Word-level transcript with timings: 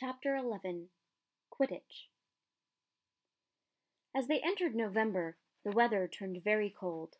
Chapter 0.00 0.36
11 0.36 0.90
Quidditch 1.50 2.06
As 4.14 4.28
they 4.28 4.38
entered 4.38 4.76
November, 4.76 5.38
the 5.64 5.72
weather 5.72 6.06
turned 6.06 6.44
very 6.44 6.70
cold. 6.70 7.16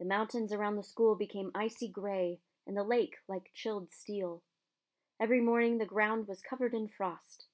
The 0.00 0.04
mountains 0.04 0.52
around 0.52 0.74
the 0.74 0.82
school 0.82 1.14
became 1.14 1.52
icy 1.54 1.86
gray, 1.86 2.40
and 2.66 2.76
the 2.76 2.82
lake 2.82 3.18
like 3.28 3.52
chilled 3.54 3.92
steel. 3.92 4.42
Every 5.20 5.40
morning 5.40 5.78
the 5.78 5.86
ground 5.86 6.26
was 6.26 6.42
covered 6.42 6.74
in 6.74 6.88
frost. 6.88 7.46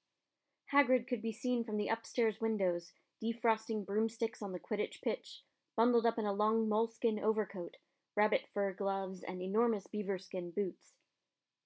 Hagrid 0.73 1.05
could 1.07 1.21
be 1.21 1.31
seen 1.31 1.63
from 1.63 1.77
the 1.77 1.89
upstairs 1.89 2.41
windows, 2.41 2.93
defrosting 3.23 3.85
broomsticks 3.85 4.41
on 4.41 4.53
the 4.53 4.59
Quidditch 4.59 5.03
pitch, 5.03 5.43
bundled 5.75 6.07
up 6.07 6.17
in 6.17 6.25
a 6.25 6.33
long 6.33 6.67
moleskin 6.67 7.19
overcoat, 7.19 7.75
rabbit 8.15 8.45
fur 8.51 8.73
gloves, 8.73 9.21
and 9.21 9.39
enormous 9.39 9.85
beaver 9.85 10.17
skin 10.17 10.49
boots. 10.49 10.93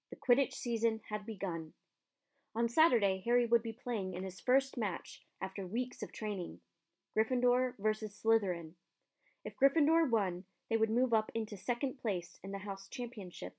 The 0.09 0.17
Quidditch 0.17 0.55
season 0.55 0.99
had 1.09 1.25
begun. 1.25 1.71
On 2.53 2.67
Saturday, 2.67 3.21
Harry 3.25 3.45
would 3.45 3.63
be 3.63 3.71
playing 3.71 4.13
in 4.13 4.23
his 4.23 4.41
first 4.41 4.77
match 4.77 5.21
after 5.41 5.65
weeks 5.65 6.03
of 6.03 6.11
training 6.11 6.59
Gryffindor 7.17 7.73
versus 7.79 8.13
Slytherin. 8.13 8.71
If 9.43 9.57
Gryffindor 9.57 10.09
won, 10.09 10.43
they 10.69 10.77
would 10.77 10.89
move 10.89 11.13
up 11.13 11.31
into 11.33 11.57
second 11.57 11.99
place 12.01 12.39
in 12.43 12.51
the 12.51 12.59
House 12.59 12.87
Championship. 12.89 13.55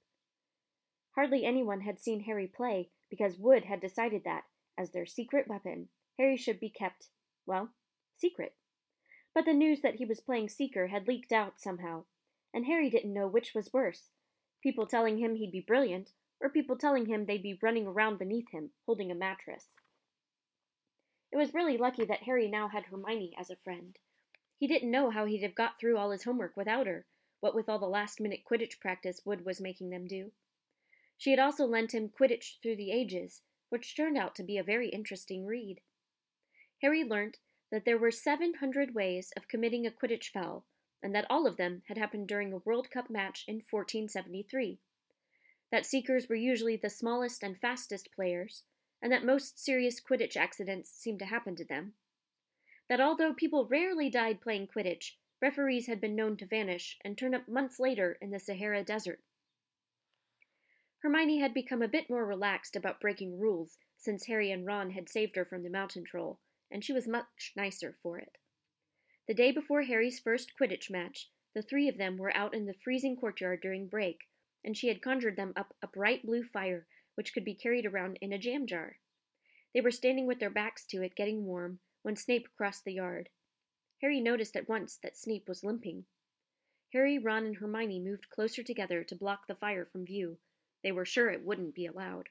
Hardly 1.15 1.45
anyone 1.45 1.83
had 1.83 1.99
seen 1.99 2.21
Harry 2.21 2.47
play 2.47 2.91
because 3.11 3.39
Wood 3.39 3.65
had 3.65 3.81
decided 3.81 4.25
that, 4.25 4.45
as 4.79 4.91
their 4.91 5.05
secret 5.05 5.49
weapon, 5.49 5.89
Harry 6.19 6.37
should 6.37 6.59
be 6.59 6.71
kept, 6.71 7.09
well, 7.47 7.71
secret. 8.17 8.55
But 9.35 9.45
the 9.45 9.53
news 9.53 9.81
that 9.83 9.97
he 9.97 10.05
was 10.05 10.21
playing 10.21 10.49
Seeker 10.49 10.87
had 10.87 11.07
leaked 11.07 11.33
out 11.33 11.61
somehow, 11.61 12.05
and 12.55 12.65
Harry 12.67 12.89
didn't 12.89 13.13
know 13.13 13.27
which 13.27 13.55
was 13.55 13.73
worse 13.73 14.09
people 14.63 14.87
telling 14.87 15.19
him 15.19 15.35
he'd 15.35 15.53
be 15.53 15.61
brilliant, 15.61 16.11
or 16.43 16.49
people 16.49 16.77
telling 16.77 17.07
him 17.07 17.25
they'd 17.25 17.43
be 17.43 17.59
running 17.63 17.87
around 17.87 18.19
beneath 18.19 18.51
him, 18.51 18.71
holding 18.85 19.13
a 19.13 19.15
mattress. 19.15 19.67
It 21.31 21.37
was 21.37 21.55
really 21.55 21.79
lucky 21.79 22.05
that 22.05 22.25
Harry 22.25 22.49
now 22.49 22.69
had 22.69 22.87
Hermione 22.87 23.35
as 23.39 23.49
a 23.49 23.57
friend. 23.57 23.97
He 24.59 24.67
didn't 24.67 24.91
know 24.91 25.11
how 25.11 25.25
he'd 25.25 25.43
have 25.43 25.55
got 25.55 25.79
through 25.79 25.97
all 25.97 26.11
his 26.11 26.25
homework 26.25 26.57
without 26.57 26.87
her, 26.87 27.07
what 27.41 27.55
with 27.55 27.69
all 27.69 27.79
the 27.79 27.87
last 27.87 28.21
minute 28.21 28.41
Quidditch 28.45 28.81
practice 28.81 29.23
Wood 29.25 29.47
was 29.47 29.61
making 29.61 29.91
them 29.91 30.07
do. 30.07 30.33
She 31.17 31.31
had 31.31 31.39
also 31.39 31.65
lent 31.65 31.95
him 31.95 32.11
Quidditch 32.11 32.61
Through 32.61 32.77
the 32.77 32.91
Ages, 32.91 33.43
which 33.71 33.97
turned 33.97 34.19
out 34.19 34.35
to 34.35 34.43
be 34.43 34.59
a 34.59 34.65
very 34.65 34.89
interesting 34.89 35.47
read. 35.47 35.81
Harry 36.83 37.05
learnt 37.05 37.39
that 37.71 37.85
there 37.85 37.99
were 37.99 38.11
seven 38.11 38.55
hundred 38.55 38.95
ways 38.95 39.33
of 39.37 39.49
committing 39.49 39.87
a 39.87 39.91
Quidditch 39.91 40.31
foul, 40.33 40.65
and 41.03 41.15
that 41.15 41.27
all 41.31 41.47
of 41.47 41.57
them 41.57 41.83
had 41.87 41.97
happened 41.97 42.29
during 42.29 42.53
a 42.53 42.59
World 42.59 42.91
Cup 42.91 43.09
match 43.09 43.45
in 43.47 43.57
1473 43.57 44.81
that 45.73 45.87
seekers 45.87 46.29
were 46.29 46.37
usually 46.37 46.77
the 46.77 46.91
smallest 46.91 47.43
and 47.43 47.59
fastest 47.59 48.11
players, 48.15 48.63
and 49.01 49.11
that 49.11 49.25
most 49.25 49.59
serious 49.59 50.01
Quidditch 50.01 50.37
accidents 50.37 50.93
seemed 50.95 51.19
to 51.19 51.25
happen 51.25 51.57
to 51.57 51.65
them. 51.65 51.95
That 52.89 53.01
although 53.01 53.33
people 53.33 53.67
rarely 53.67 54.11
died 54.11 54.43
playing 54.43 54.69
Quidditch, 54.69 55.13
referees 55.41 55.87
had 55.87 56.01
been 56.01 56.15
known 56.15 56.37
to 56.37 56.47
vanish 56.47 56.99
and 57.03 57.17
turn 57.17 57.35
up 57.35 57.49
months 57.49 57.81
later 57.81 58.19
in 58.21 58.31
the 58.31 58.39
Sahara 58.39 58.85
Desert. 58.85 59.21
Hermione 60.99 61.39
had 61.39 61.55
become 61.55 61.83
a 61.83 61.89
bit 61.89 62.09
more 62.09 62.25
relaxed 62.25 62.77
about 62.77 63.01
breaking 63.01 63.41
rules 63.41 63.79
since 63.99 64.27
Harry 64.27 64.53
and 64.53 64.67
Ron 64.67 64.91
had 64.91 65.09
saved 65.09 65.37
her 65.37 65.45
from 65.45 65.63
the 65.63 65.71
mountain 65.71 66.05
troll, 66.05 66.39
and 66.71 66.85
she 66.85 66.93
was 66.93 67.09
much 67.09 67.53
nicer 67.57 67.97
for 68.03 68.19
it. 68.19 68.37
The 69.27 69.35
day 69.35 69.51
before 69.51 69.83
Harry's 69.83 70.21
first 70.21 70.53
Quidditch 70.61 70.91
match, 70.91 71.31
the 71.55 71.63
three 71.63 71.89
of 71.89 71.97
them 71.97 72.19
were 72.19 72.37
out 72.37 72.55
in 72.55 72.67
the 72.67 72.75
freezing 72.75 73.17
courtyard 73.17 73.61
during 73.63 73.89
break, 73.89 74.29
and 74.65 74.77
she 74.77 74.89
had 74.89 75.03
conjured 75.03 75.37
them 75.37 75.53
up 75.57 75.75
a 75.83 75.87
bright 75.87 76.25
blue 76.25 76.43
fire 76.43 76.87
which 77.15 77.35
could 77.35 77.45
be 77.45 77.55
carried 77.55 77.87
around 77.87 78.19
in 78.21 78.33
a 78.33 78.39
jam 78.39 78.67
jar. 78.67 78.97
They 79.75 79.81
were 79.81 79.91
standing 79.91 80.27
with 80.27 80.39
their 80.39 80.51
backs 80.51 80.85
to 80.87 81.03
it, 81.03 81.15
getting 81.15 81.45
warm, 81.45 81.79
when 82.03 82.17
Snape 82.17 82.49
crossed 82.57 82.85
the 82.85 82.95
yard. 82.95 83.29
Harry 84.01 84.21
noticed 84.21 84.57
at 84.57 84.69
once 84.69 84.99
that 85.03 85.17
Snape 85.17 85.49
was 85.49 85.63
limping. 85.63 86.05
Harry, 86.93 87.19
Ron, 87.19 87.47
and 87.47 87.57
Hermione 87.57 88.01
moved 88.01 88.29
closer 88.29 88.63
together 88.63 89.03
to 89.05 89.15
block 89.15 89.47
the 89.47 89.55
fire 89.55 89.87
from 89.87 90.05
view. 90.05 90.39
They 90.83 90.93
were 90.93 91.05
sure 91.05 91.31
it 91.31 91.45
wouldn't 91.45 91.75
be 91.75 91.87
allowed. 91.87 92.29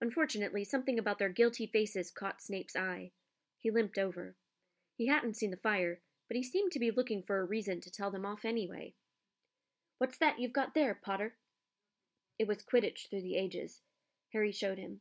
Unfortunately, 0.00 0.64
something 0.64 0.98
about 0.98 1.18
their 1.18 1.28
guilty 1.28 1.66
faces 1.66 2.10
caught 2.10 2.40
Snape's 2.40 2.76
eye. 2.76 3.10
He 3.58 3.70
limped 3.70 3.98
over. 3.98 4.36
He 4.96 5.08
hadn't 5.08 5.36
seen 5.36 5.50
the 5.50 5.56
fire, 5.56 6.00
but 6.28 6.36
he 6.36 6.42
seemed 6.42 6.72
to 6.72 6.78
be 6.78 6.90
looking 6.90 7.22
for 7.22 7.40
a 7.40 7.44
reason 7.44 7.80
to 7.82 7.90
tell 7.90 8.10
them 8.10 8.24
off 8.24 8.44
anyway. 8.44 8.94
What's 9.98 10.18
that 10.18 10.38
you've 10.38 10.52
got 10.52 10.74
there, 10.74 10.94
Potter? 10.94 11.34
It 12.38 12.46
was 12.46 12.62
Quidditch 12.62 13.08
through 13.08 13.22
the 13.22 13.36
ages. 13.36 13.80
Harry 14.32 14.52
showed 14.52 14.78
him. 14.78 15.00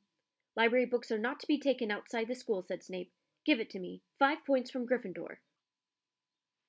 Library 0.55 0.85
books 0.85 1.11
are 1.11 1.17
not 1.17 1.39
to 1.41 1.47
be 1.47 1.59
taken 1.59 1.91
outside 1.91 2.27
the 2.27 2.35
school, 2.35 2.61
said 2.61 2.83
Snape. 2.83 3.11
Give 3.45 3.59
it 3.59 3.69
to 3.71 3.79
me. 3.79 4.01
Five 4.17 4.45
points 4.45 4.71
from 4.71 4.87
Gryffindor. 4.87 5.37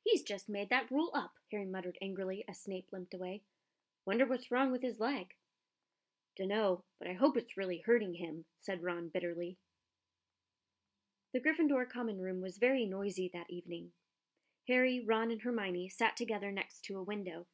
He's 0.02 0.22
just 0.22 0.48
made 0.48 0.70
that 0.70 0.90
rule 0.90 1.10
up, 1.14 1.32
Harry 1.50 1.66
muttered 1.66 1.98
angrily 2.02 2.44
as 2.48 2.58
Snape 2.58 2.88
limped 2.92 3.14
away. 3.14 3.42
Wonder 4.04 4.26
what's 4.26 4.50
wrong 4.50 4.70
with 4.72 4.82
his 4.82 5.00
leg. 5.00 5.34
Dunno, 6.36 6.84
but 6.98 7.08
I 7.08 7.14
hope 7.14 7.36
it's 7.36 7.56
really 7.56 7.82
hurting 7.86 8.14
him, 8.14 8.44
said 8.60 8.82
Ron 8.82 9.10
bitterly. 9.12 9.56
The 11.32 11.40
Gryffindor 11.40 11.88
common 11.88 12.20
room 12.20 12.40
was 12.40 12.58
very 12.58 12.86
noisy 12.86 13.30
that 13.32 13.50
evening. 13.50 13.90
Harry, 14.68 15.04
Ron, 15.04 15.30
and 15.30 15.42
Hermione 15.42 15.88
sat 15.88 16.16
together 16.16 16.50
next 16.50 16.84
to 16.84 16.98
a 16.98 17.02
window. 17.02 17.46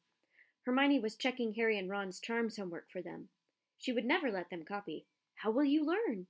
Hermione 0.65 0.99
was 0.99 1.15
checking 1.15 1.53
Harry 1.53 1.77
and 1.77 1.89
Ron's 1.89 2.19
charms 2.19 2.57
homework 2.57 2.89
for 2.89 3.01
them. 3.01 3.29
She 3.77 3.91
would 3.91 4.05
never 4.05 4.31
let 4.31 4.49
them 4.49 4.63
copy. 4.63 5.05
How 5.35 5.51
will 5.51 5.65
you 5.65 5.85
learn? 5.85 6.27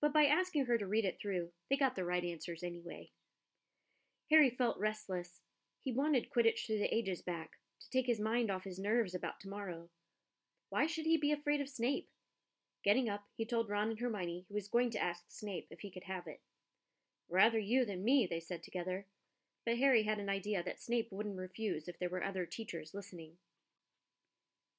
But 0.00 0.14
by 0.14 0.24
asking 0.24 0.66
her 0.66 0.78
to 0.78 0.86
read 0.86 1.04
it 1.04 1.18
through, 1.20 1.48
they 1.68 1.76
got 1.76 1.96
the 1.96 2.04
right 2.04 2.24
answers 2.24 2.62
anyway. 2.62 3.10
Harry 4.30 4.50
felt 4.50 4.78
restless. 4.78 5.40
He 5.82 5.92
wanted 5.92 6.30
Quidditch 6.30 6.66
through 6.66 6.78
the 6.78 6.94
ages 6.94 7.22
back, 7.22 7.50
to 7.80 7.90
take 7.90 8.06
his 8.06 8.20
mind 8.20 8.50
off 8.50 8.64
his 8.64 8.78
nerves 8.78 9.14
about 9.14 9.40
tomorrow. 9.40 9.88
Why 10.70 10.86
should 10.86 11.04
he 11.04 11.16
be 11.16 11.32
afraid 11.32 11.60
of 11.60 11.68
Snape? 11.68 12.08
Getting 12.84 13.08
up, 13.08 13.24
he 13.36 13.44
told 13.44 13.68
Ron 13.68 13.90
and 13.90 13.98
Hermione 13.98 14.46
he 14.48 14.54
was 14.54 14.68
going 14.68 14.90
to 14.90 15.02
ask 15.02 15.24
Snape 15.28 15.66
if 15.70 15.80
he 15.80 15.90
could 15.90 16.04
have 16.04 16.26
it. 16.26 16.40
Rather 17.28 17.58
you 17.58 17.84
than 17.84 18.04
me, 18.04 18.26
they 18.28 18.40
said 18.40 18.62
together. 18.62 19.06
But 19.64 19.78
Harry 19.78 20.04
had 20.04 20.18
an 20.18 20.28
idea 20.28 20.62
that 20.62 20.80
Snape 20.80 21.08
wouldn't 21.10 21.36
refuse 21.36 21.88
if 21.88 21.98
there 21.98 22.08
were 22.08 22.22
other 22.22 22.46
teachers 22.46 22.92
listening. 22.94 23.32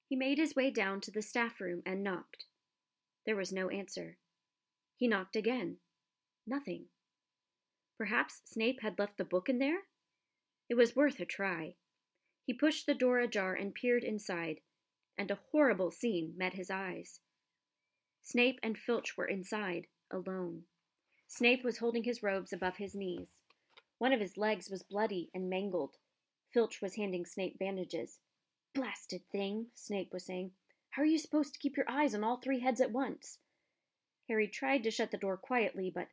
He 0.08 0.16
made 0.16 0.38
his 0.38 0.56
way 0.56 0.72
down 0.72 1.02
to 1.02 1.12
the 1.12 1.22
staff 1.22 1.60
room 1.60 1.82
and 1.86 2.04
knocked. 2.04 2.46
There 3.26 3.36
was 3.36 3.52
no 3.52 3.70
answer. 3.70 4.18
He 4.96 5.08
knocked 5.08 5.36
again. 5.36 5.78
Nothing. 6.46 6.86
Perhaps 7.98 8.42
Snape 8.46 8.82
had 8.82 8.98
left 8.98 9.18
the 9.18 9.26
book 9.26 9.50
in 9.50 9.60
there? 9.60 9.80
It 10.70 10.76
was 10.76 10.96
worth 10.96 11.20
a 11.20 11.26
try. 11.26 11.76
He 12.46 12.54
pushed 12.54 12.86
the 12.86 12.94
door 12.94 13.20
ajar 13.20 13.54
and 13.54 13.74
peered 13.74 14.04
inside, 14.04 14.62
and 15.18 15.30
a 15.30 15.40
horrible 15.52 15.92
scene 15.92 16.34
met 16.38 16.54
his 16.54 16.72
eyes. 16.72 17.20
Snape 18.24 18.60
and 18.64 18.78
Filch 18.78 19.18
were 19.18 19.28
inside, 19.28 19.88
alone. 20.12 20.64
Snape 21.28 21.64
was 21.64 21.80
holding 21.80 22.04
his 22.04 22.24
robes 22.24 22.54
above 22.54 22.78
his 22.78 22.96
knees. 22.96 23.40
One 23.98 24.14
of 24.14 24.22
his 24.22 24.38
legs 24.38 24.70
was 24.70 24.84
bloody 24.84 25.30
and 25.34 25.50
mangled. 25.50 25.96
Filch 26.54 26.82
was 26.82 26.96
handing 26.96 27.26
Snape 27.26 27.60
bandages. 27.60 28.20
Blasted 28.78 29.24
thing, 29.32 29.68
Snape 29.74 30.14
was 30.14 30.24
saying. 30.24 30.52
How 30.92 31.02
are 31.02 31.06
you 31.06 31.18
supposed 31.18 31.52
to 31.54 31.60
keep 31.60 31.76
your 31.76 31.90
eyes 31.90 32.14
on 32.14 32.24
all 32.24 32.38
three 32.38 32.60
heads 32.60 32.80
at 32.80 32.92
once? 32.92 33.40
Harry 34.28 34.48
tried 34.48 34.84
to 34.84 34.92
shut 34.92 35.10
the 35.10 35.18
door 35.18 35.36
quietly, 35.36 35.92
but. 35.94 36.10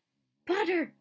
Potter! 0.46 0.94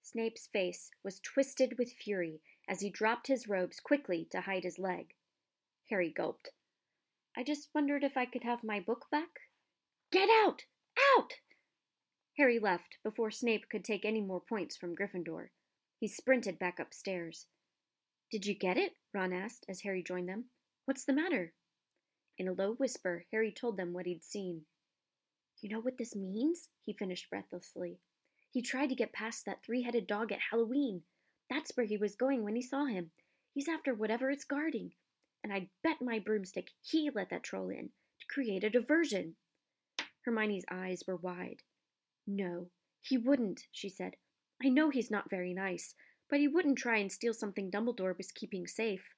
Snape's 0.00 0.46
face 0.46 0.90
was 1.04 1.20
twisted 1.20 1.76
with 1.76 1.92
fury 1.92 2.40
as 2.66 2.80
he 2.80 2.88
dropped 2.88 3.26
his 3.26 3.48
robes 3.48 3.80
quickly 3.80 4.26
to 4.30 4.40
hide 4.40 4.64
his 4.64 4.78
leg. 4.78 5.12
Harry 5.90 6.08
gulped. 6.08 6.48
I 7.36 7.44
just 7.44 7.68
wondered 7.74 8.02
if 8.02 8.16
I 8.16 8.24
could 8.24 8.42
have 8.42 8.64
my 8.64 8.80
book 8.80 9.08
back. 9.12 9.40
Get 10.10 10.30
out! 10.30 10.64
Out! 11.18 11.34
Harry 12.38 12.58
left 12.58 12.96
before 13.02 13.30
Snape 13.30 13.68
could 13.68 13.84
take 13.84 14.06
any 14.06 14.22
more 14.22 14.40
points 14.40 14.74
from 14.74 14.96
Gryffindor. 14.96 15.50
He 15.98 16.08
sprinted 16.08 16.58
back 16.58 16.78
upstairs. 16.78 17.44
Did 18.30 18.46
you 18.46 18.54
get 18.54 18.76
it? 18.76 18.92
Ron 19.12 19.32
asked 19.32 19.66
as 19.68 19.80
Harry 19.80 20.02
joined 20.02 20.28
them. 20.28 20.44
What's 20.84 21.04
the 21.04 21.12
matter? 21.12 21.52
In 22.38 22.46
a 22.46 22.52
low 22.52 22.74
whisper, 22.74 23.24
Harry 23.32 23.52
told 23.52 23.76
them 23.76 23.92
what 23.92 24.06
he'd 24.06 24.24
seen. 24.24 24.62
You 25.60 25.68
know 25.68 25.80
what 25.80 25.98
this 25.98 26.14
means? 26.14 26.68
He 26.80 26.92
finished 26.92 27.28
breathlessly. 27.28 27.98
He 28.50 28.62
tried 28.62 28.88
to 28.88 28.94
get 28.94 29.12
past 29.12 29.44
that 29.44 29.62
three 29.64 29.82
headed 29.82 30.06
dog 30.06 30.32
at 30.32 30.38
Halloween. 30.50 31.02
That's 31.48 31.72
where 31.74 31.86
he 31.86 31.96
was 31.96 32.14
going 32.14 32.44
when 32.44 32.56
he 32.56 32.62
saw 32.62 32.86
him. 32.86 33.10
He's 33.52 33.68
after 33.68 33.92
whatever 33.92 34.30
it's 34.30 34.44
guarding. 34.44 34.92
And 35.42 35.52
I'd 35.52 35.68
bet 35.82 36.00
my 36.00 36.18
broomstick 36.18 36.70
he 36.82 37.10
let 37.12 37.30
that 37.30 37.42
troll 37.42 37.68
in 37.68 37.90
to 38.20 38.26
create 38.28 38.64
a 38.64 38.70
diversion. 38.70 39.34
Hermione's 40.24 40.64
eyes 40.70 41.02
were 41.06 41.16
wide. 41.16 41.62
No, 42.26 42.68
he 43.00 43.18
wouldn't, 43.18 43.62
she 43.72 43.88
said. 43.88 44.14
I 44.62 44.68
know 44.68 44.90
he's 44.90 45.10
not 45.10 45.30
very 45.30 45.54
nice, 45.54 45.94
but 46.30 46.38
he 46.38 46.48
wouldn't 46.48 46.78
try 46.78 46.98
and 46.98 47.10
steal 47.10 47.34
something 47.34 47.70
Dumbledore 47.70 48.16
was 48.16 48.30
keeping 48.30 48.66
safe. 48.66 49.14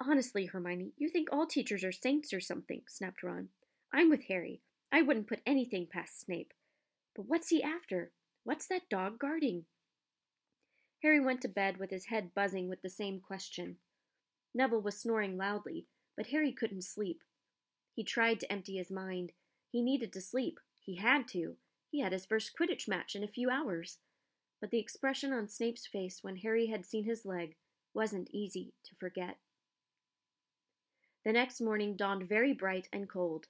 Honestly, 0.00 0.46
Hermione, 0.46 0.92
you 0.96 1.08
think 1.08 1.28
all 1.30 1.46
teachers 1.46 1.82
are 1.82 1.92
saints 1.92 2.32
or 2.32 2.40
something, 2.40 2.82
snapped 2.88 3.22
Ron. 3.22 3.48
I'm 3.92 4.08
with 4.08 4.24
Harry. 4.28 4.60
I 4.92 5.02
wouldn't 5.02 5.26
put 5.26 5.40
anything 5.44 5.88
past 5.92 6.20
Snape. 6.20 6.52
But 7.16 7.26
what's 7.28 7.48
he 7.48 7.62
after? 7.62 8.12
What's 8.44 8.68
that 8.68 8.88
dog 8.88 9.18
guarding? 9.18 9.64
Harry 11.02 11.20
went 11.20 11.40
to 11.42 11.48
bed 11.48 11.78
with 11.78 11.90
his 11.90 12.06
head 12.06 12.30
buzzing 12.34 12.68
with 12.68 12.82
the 12.82 12.88
same 12.88 13.20
question. 13.20 13.76
Neville 14.54 14.82
was 14.82 14.98
snoring 14.98 15.36
loudly, 15.36 15.86
but 16.16 16.28
Harry 16.28 16.52
couldn't 16.52 16.82
sleep. 16.82 17.22
He 17.94 18.04
tried 18.04 18.40
to 18.40 18.52
empty 18.52 18.76
his 18.76 18.90
mind. 18.90 19.32
He 19.70 19.82
needed 19.82 20.12
to 20.12 20.20
sleep. 20.20 20.58
He 20.80 20.96
had 20.96 21.26
to. 21.28 21.56
He 21.90 22.00
had 22.00 22.12
his 22.12 22.26
first 22.26 22.52
Quidditch 22.58 22.88
match 22.88 23.14
in 23.14 23.24
a 23.24 23.28
few 23.28 23.50
hours. 23.50 23.98
But 24.64 24.70
the 24.70 24.78
expression 24.78 25.34
on 25.34 25.46
Snape's 25.46 25.86
face 25.86 26.20
when 26.22 26.38
Harry 26.38 26.68
had 26.68 26.86
seen 26.86 27.04
his 27.04 27.26
leg 27.26 27.54
wasn't 27.92 28.30
easy 28.32 28.72
to 28.84 28.94
forget. 28.94 29.36
The 31.22 31.34
next 31.34 31.60
morning 31.60 31.96
dawned 31.96 32.26
very 32.26 32.54
bright 32.54 32.88
and 32.90 33.06
cold. 33.06 33.48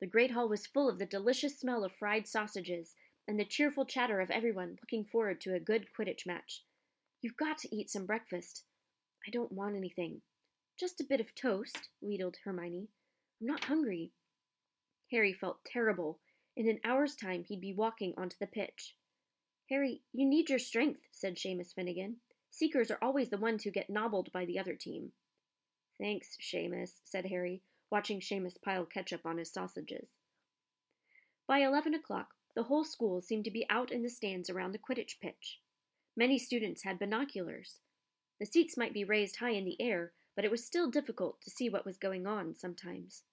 The 0.00 0.06
great 0.06 0.30
hall 0.30 0.48
was 0.48 0.64
full 0.64 0.88
of 0.88 1.00
the 1.00 1.06
delicious 1.06 1.58
smell 1.58 1.82
of 1.82 1.90
fried 1.90 2.28
sausages 2.28 2.94
and 3.26 3.36
the 3.36 3.44
cheerful 3.44 3.84
chatter 3.84 4.20
of 4.20 4.30
everyone 4.30 4.78
looking 4.80 5.04
forward 5.04 5.40
to 5.40 5.54
a 5.54 5.58
good 5.58 5.88
Quidditch 5.92 6.24
match. 6.24 6.62
You've 7.20 7.36
got 7.36 7.58
to 7.58 7.74
eat 7.74 7.90
some 7.90 8.06
breakfast. 8.06 8.62
I 9.26 9.32
don't 9.32 9.50
want 9.50 9.74
anything. 9.74 10.20
Just 10.78 11.00
a 11.00 11.04
bit 11.04 11.18
of 11.18 11.34
toast, 11.34 11.88
wheedled 12.00 12.36
Hermione. 12.44 12.90
I'm 13.40 13.46
not 13.48 13.64
hungry. 13.64 14.12
Harry 15.10 15.32
felt 15.32 15.64
terrible. 15.64 16.20
In 16.56 16.68
an 16.68 16.78
hour's 16.84 17.16
time 17.16 17.42
he'd 17.42 17.60
be 17.60 17.74
walking 17.74 18.14
onto 18.16 18.36
the 18.38 18.46
pitch. 18.46 18.94
Harry, 19.74 20.02
you 20.12 20.24
need 20.24 20.48
your 20.48 20.60
strength, 20.60 21.00
said 21.10 21.34
Seamus 21.34 21.74
Finnigan. 21.74 22.18
Seekers 22.48 22.92
are 22.92 22.98
always 23.02 23.30
the 23.30 23.38
ones 23.38 23.64
who 23.64 23.72
get 23.72 23.90
nobbled 23.90 24.30
by 24.32 24.44
the 24.44 24.56
other 24.56 24.74
team. 24.74 25.10
Thanks, 26.00 26.36
Seamus, 26.40 26.92
said 27.02 27.26
Harry, 27.26 27.60
watching 27.90 28.20
Seamus 28.20 28.54
pile 28.64 28.84
ketchup 28.84 29.22
on 29.24 29.38
his 29.38 29.52
sausages. 29.52 30.10
By 31.48 31.58
eleven 31.58 31.92
o'clock, 31.92 32.28
the 32.54 32.62
whole 32.62 32.84
school 32.84 33.20
seemed 33.20 33.46
to 33.46 33.50
be 33.50 33.66
out 33.68 33.90
in 33.90 34.04
the 34.04 34.08
stands 34.08 34.48
around 34.48 34.70
the 34.70 34.78
Quidditch 34.78 35.18
pitch. 35.20 35.58
Many 36.16 36.38
students 36.38 36.84
had 36.84 37.00
binoculars. 37.00 37.80
The 38.38 38.46
seats 38.46 38.76
might 38.76 38.94
be 38.94 39.02
raised 39.02 39.38
high 39.38 39.54
in 39.54 39.64
the 39.64 39.80
air, 39.80 40.12
but 40.36 40.44
it 40.44 40.52
was 40.52 40.64
still 40.64 40.88
difficult 40.88 41.40
to 41.42 41.50
see 41.50 41.68
what 41.68 41.84
was 41.84 41.98
going 41.98 42.28
on 42.28 42.54
sometimes. 42.54 43.24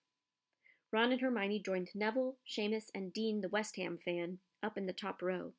Ron 0.92 1.12
and 1.12 1.22
Hermione 1.22 1.62
joined 1.64 1.90
Neville, 1.94 2.38
Seamus, 2.50 2.86
and 2.96 3.14
Dean, 3.14 3.42
the 3.42 3.50
West 3.50 3.76
Ham 3.76 4.00
fan, 4.04 4.40
up 4.64 4.76
in 4.76 4.88
the 4.88 4.92
top 4.92 5.22
row. 5.22 5.54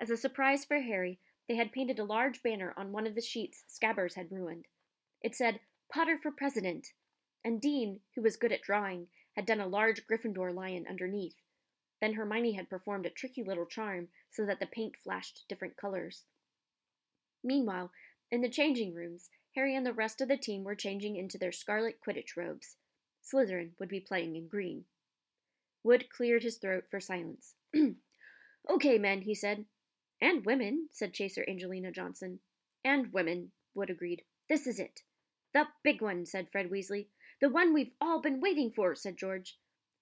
As 0.00 0.10
a 0.10 0.16
surprise 0.16 0.64
for 0.64 0.80
Harry, 0.80 1.18
they 1.48 1.56
had 1.56 1.72
painted 1.72 1.98
a 1.98 2.04
large 2.04 2.42
banner 2.42 2.72
on 2.76 2.92
one 2.92 3.06
of 3.06 3.14
the 3.14 3.20
sheets 3.20 3.64
Scabbers 3.68 4.14
had 4.14 4.30
ruined. 4.30 4.66
It 5.22 5.34
said, 5.34 5.60
Potter 5.92 6.16
for 6.16 6.30
President, 6.30 6.88
and 7.44 7.60
Dean, 7.60 8.00
who 8.14 8.22
was 8.22 8.36
good 8.36 8.52
at 8.52 8.62
drawing, 8.62 9.08
had 9.34 9.46
done 9.46 9.60
a 9.60 9.66
large 9.66 10.06
Gryffindor 10.06 10.54
lion 10.54 10.86
underneath. 10.88 11.42
Then 12.00 12.14
Hermione 12.14 12.52
had 12.52 12.68
performed 12.68 13.06
a 13.06 13.10
tricky 13.10 13.42
little 13.42 13.66
charm 13.66 14.08
so 14.30 14.44
that 14.46 14.60
the 14.60 14.66
paint 14.66 14.96
flashed 14.96 15.44
different 15.48 15.76
colors. 15.76 16.24
Meanwhile, 17.42 17.90
in 18.30 18.40
the 18.40 18.48
changing 18.48 18.94
rooms, 18.94 19.30
Harry 19.54 19.74
and 19.74 19.86
the 19.86 19.92
rest 19.92 20.20
of 20.20 20.28
the 20.28 20.36
team 20.36 20.64
were 20.64 20.74
changing 20.74 21.16
into 21.16 21.38
their 21.38 21.52
scarlet 21.52 21.98
Quidditch 22.00 22.36
robes. 22.36 22.76
Slytherin 23.22 23.70
would 23.78 23.88
be 23.88 24.00
playing 24.00 24.36
in 24.36 24.46
green. 24.46 24.84
Wood 25.82 26.10
cleared 26.10 26.42
his 26.42 26.56
throat 26.56 26.84
for 26.90 27.00
silence. 27.00 27.54
okay, 28.70 28.98
men, 28.98 29.22
he 29.22 29.34
said. 29.34 29.64
And 30.20 30.44
women, 30.44 30.88
said 30.90 31.14
Chaser 31.14 31.44
Angelina 31.48 31.92
Johnson. 31.92 32.40
And 32.84 33.12
women, 33.12 33.52
Wood 33.74 33.90
agreed. 33.90 34.22
This 34.48 34.66
is 34.66 34.78
it. 34.78 35.02
The 35.54 35.66
big 35.82 36.02
one, 36.02 36.26
said 36.26 36.50
Fred 36.50 36.70
Weasley. 36.70 37.06
The 37.40 37.48
one 37.48 37.72
we've 37.72 37.92
all 38.00 38.20
been 38.20 38.40
waiting 38.40 38.70
for, 38.70 38.94
said 38.94 39.16
George. 39.16 39.56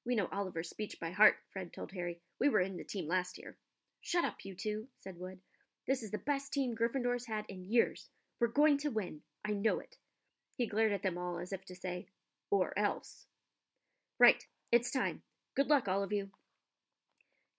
We 0.04 0.14
know 0.14 0.28
Oliver's 0.32 0.70
speech 0.70 0.98
by 1.00 1.10
heart, 1.10 1.36
Fred 1.52 1.72
told 1.72 1.92
Harry. 1.92 2.20
We 2.40 2.48
were 2.48 2.60
in 2.60 2.76
the 2.76 2.84
team 2.84 3.08
last 3.08 3.38
year. 3.38 3.56
Shut 4.00 4.24
up, 4.24 4.36
you 4.44 4.54
two, 4.54 4.86
said 4.98 5.18
Wood. 5.18 5.38
This 5.86 6.02
is 6.02 6.10
the 6.10 6.19
best 6.19 6.52
team 6.52 6.74
Gryffindor's 6.74 7.26
had 7.26 7.44
in 7.48 7.70
years. 7.70 8.08
We're 8.40 8.48
going 8.48 8.78
to 8.78 8.88
win. 8.88 9.20
I 9.44 9.52
know 9.52 9.78
it. 9.80 9.96
He 10.56 10.66
glared 10.66 10.92
at 10.92 11.02
them 11.02 11.19
all 11.19 11.38
as 11.38 11.52
if 11.52 11.64
to 11.66 11.74
say, 11.74 12.06
or 12.50 12.76
else. 12.78 13.26
Right, 14.19 14.44
it's 14.72 14.90
time. 14.90 15.22
Good 15.54 15.69
luck, 15.69 15.88
all 15.88 16.02
of 16.02 16.12
you. 16.12 16.30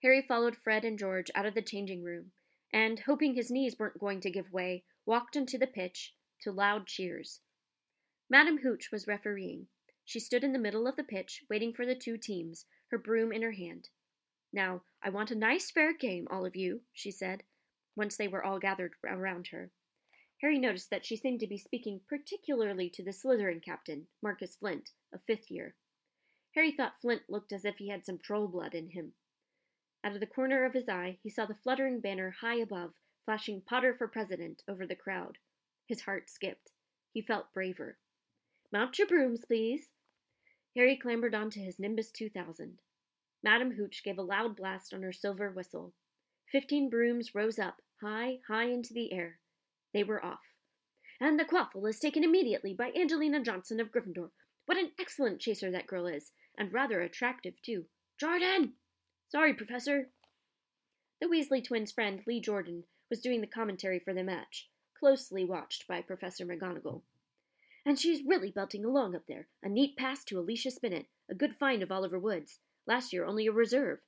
Harry 0.02 0.22
followed 0.22 0.56
Fred 0.56 0.84
and 0.84 0.98
George 0.98 1.30
out 1.34 1.46
of 1.46 1.54
the 1.54 1.62
changing 1.62 2.02
room, 2.02 2.32
and, 2.72 3.00
hoping 3.00 3.34
his 3.34 3.50
knees 3.50 3.76
weren't 3.78 3.98
going 3.98 4.20
to 4.20 4.30
give 4.30 4.52
way, 4.52 4.84
walked 5.06 5.36
into 5.36 5.58
the 5.58 5.66
pitch 5.66 6.14
to 6.42 6.52
loud 6.52 6.86
cheers. 6.86 7.40
Madam 8.30 8.58
Hooch 8.58 8.90
was 8.92 9.06
refereeing. 9.06 9.66
She 10.04 10.20
stood 10.20 10.44
in 10.44 10.52
the 10.52 10.58
middle 10.58 10.86
of 10.86 10.96
the 10.96 11.04
pitch, 11.04 11.44
waiting 11.48 11.72
for 11.72 11.86
the 11.86 11.94
two 11.94 12.16
teams, 12.16 12.66
her 12.90 12.98
broom 12.98 13.32
in 13.32 13.42
her 13.42 13.52
hand. 13.52 13.88
Now, 14.52 14.82
I 15.02 15.10
want 15.10 15.30
a 15.30 15.34
nice 15.34 15.70
fair 15.70 15.92
game, 15.92 16.26
all 16.30 16.46
of 16.46 16.56
you, 16.56 16.80
she 16.92 17.10
said, 17.10 17.42
once 17.96 18.16
they 18.16 18.28
were 18.28 18.44
all 18.44 18.58
gathered 18.58 18.94
around 19.06 19.48
her. 19.48 19.70
Harry 20.40 20.58
noticed 20.58 20.90
that 20.90 21.04
she 21.04 21.16
seemed 21.16 21.40
to 21.40 21.46
be 21.46 21.58
speaking 21.58 22.00
particularly 22.08 22.88
to 22.90 23.02
the 23.02 23.10
Slytherin 23.10 23.62
captain, 23.62 24.06
Marcus 24.22 24.54
Flint, 24.54 24.90
a 25.12 25.18
fifth 25.18 25.50
year. 25.50 25.74
Harry 26.54 26.72
thought 26.72 27.00
Flint 27.00 27.22
looked 27.28 27.52
as 27.52 27.64
if 27.64 27.76
he 27.78 27.88
had 27.88 28.06
some 28.06 28.18
troll 28.18 28.48
blood 28.48 28.74
in 28.74 28.90
him. 28.90 29.12
Out 30.04 30.14
of 30.14 30.20
the 30.20 30.26
corner 30.26 30.64
of 30.64 30.74
his 30.74 30.88
eye, 30.88 31.18
he 31.22 31.30
saw 31.30 31.46
the 31.46 31.54
fluttering 31.54 32.00
banner 32.00 32.36
high 32.40 32.58
above, 32.58 32.94
flashing 33.24 33.60
Potter 33.60 33.92
for 33.92 34.06
President 34.06 34.62
over 34.68 34.86
the 34.86 34.94
crowd. 34.94 35.38
His 35.86 36.02
heart 36.02 36.30
skipped. 36.30 36.70
He 37.12 37.20
felt 37.20 37.52
braver. 37.52 37.98
Mount 38.72 38.98
your 38.98 39.08
brooms, 39.08 39.44
please. 39.46 39.88
Harry 40.76 40.96
clambered 40.96 41.34
onto 41.34 41.60
his 41.60 41.78
Nimbus 41.78 42.10
2000. 42.10 42.78
Madam 43.42 43.72
Hooch 43.72 44.02
gave 44.04 44.18
a 44.18 44.22
loud 44.22 44.56
blast 44.56 44.92
on 44.92 45.02
her 45.02 45.12
silver 45.12 45.50
whistle. 45.50 45.94
Fifteen 46.50 46.88
brooms 46.88 47.34
rose 47.34 47.58
up, 47.58 47.82
high, 48.00 48.38
high 48.48 48.66
into 48.66 48.94
the 48.94 49.12
air. 49.12 49.38
They 49.92 50.04
were 50.04 50.24
off. 50.24 50.54
And 51.20 51.38
the 51.38 51.44
quaffle 51.44 51.88
is 51.88 51.98
taken 51.98 52.22
immediately 52.22 52.74
by 52.74 52.92
Angelina 52.92 53.42
Johnson 53.42 53.80
of 53.80 53.90
Gryffindor. 53.90 54.30
What 54.66 54.78
an 54.78 54.92
excellent 55.00 55.40
chaser 55.40 55.70
that 55.70 55.86
girl 55.86 56.06
is, 56.06 56.32
and 56.56 56.72
rather 56.72 57.00
attractive, 57.00 57.60
too. 57.62 57.86
Jordan! 58.18 58.74
Sorry, 59.30 59.52
Professor. 59.52 60.08
The 61.20 61.26
Weasley 61.26 61.62
twins' 61.62 61.92
friend, 61.92 62.22
Lee 62.26 62.40
Jordan, 62.40 62.84
was 63.10 63.20
doing 63.20 63.42
the 63.42 63.46
commentary 63.46 63.98
for 63.98 64.14
the 64.14 64.22
match, 64.22 64.68
closely 64.98 65.44
watched 65.44 65.86
by 65.86 66.00
Professor 66.00 66.46
McGonagall. 66.46 67.02
And 67.84 67.98
she's 67.98 68.24
really 68.24 68.50
belting 68.50 68.86
along 68.86 69.14
up 69.14 69.26
there. 69.28 69.48
A 69.62 69.68
neat 69.68 69.98
pass 69.98 70.24
to 70.24 70.38
Alicia 70.38 70.70
Spinnet, 70.70 71.06
a 71.28 71.34
good 71.34 71.54
find 71.56 71.82
of 71.82 71.92
Oliver 71.92 72.18
Wood's. 72.18 72.58
Last 72.86 73.12
year 73.12 73.26
only 73.26 73.46
a 73.46 73.52
reserve. 73.52 73.98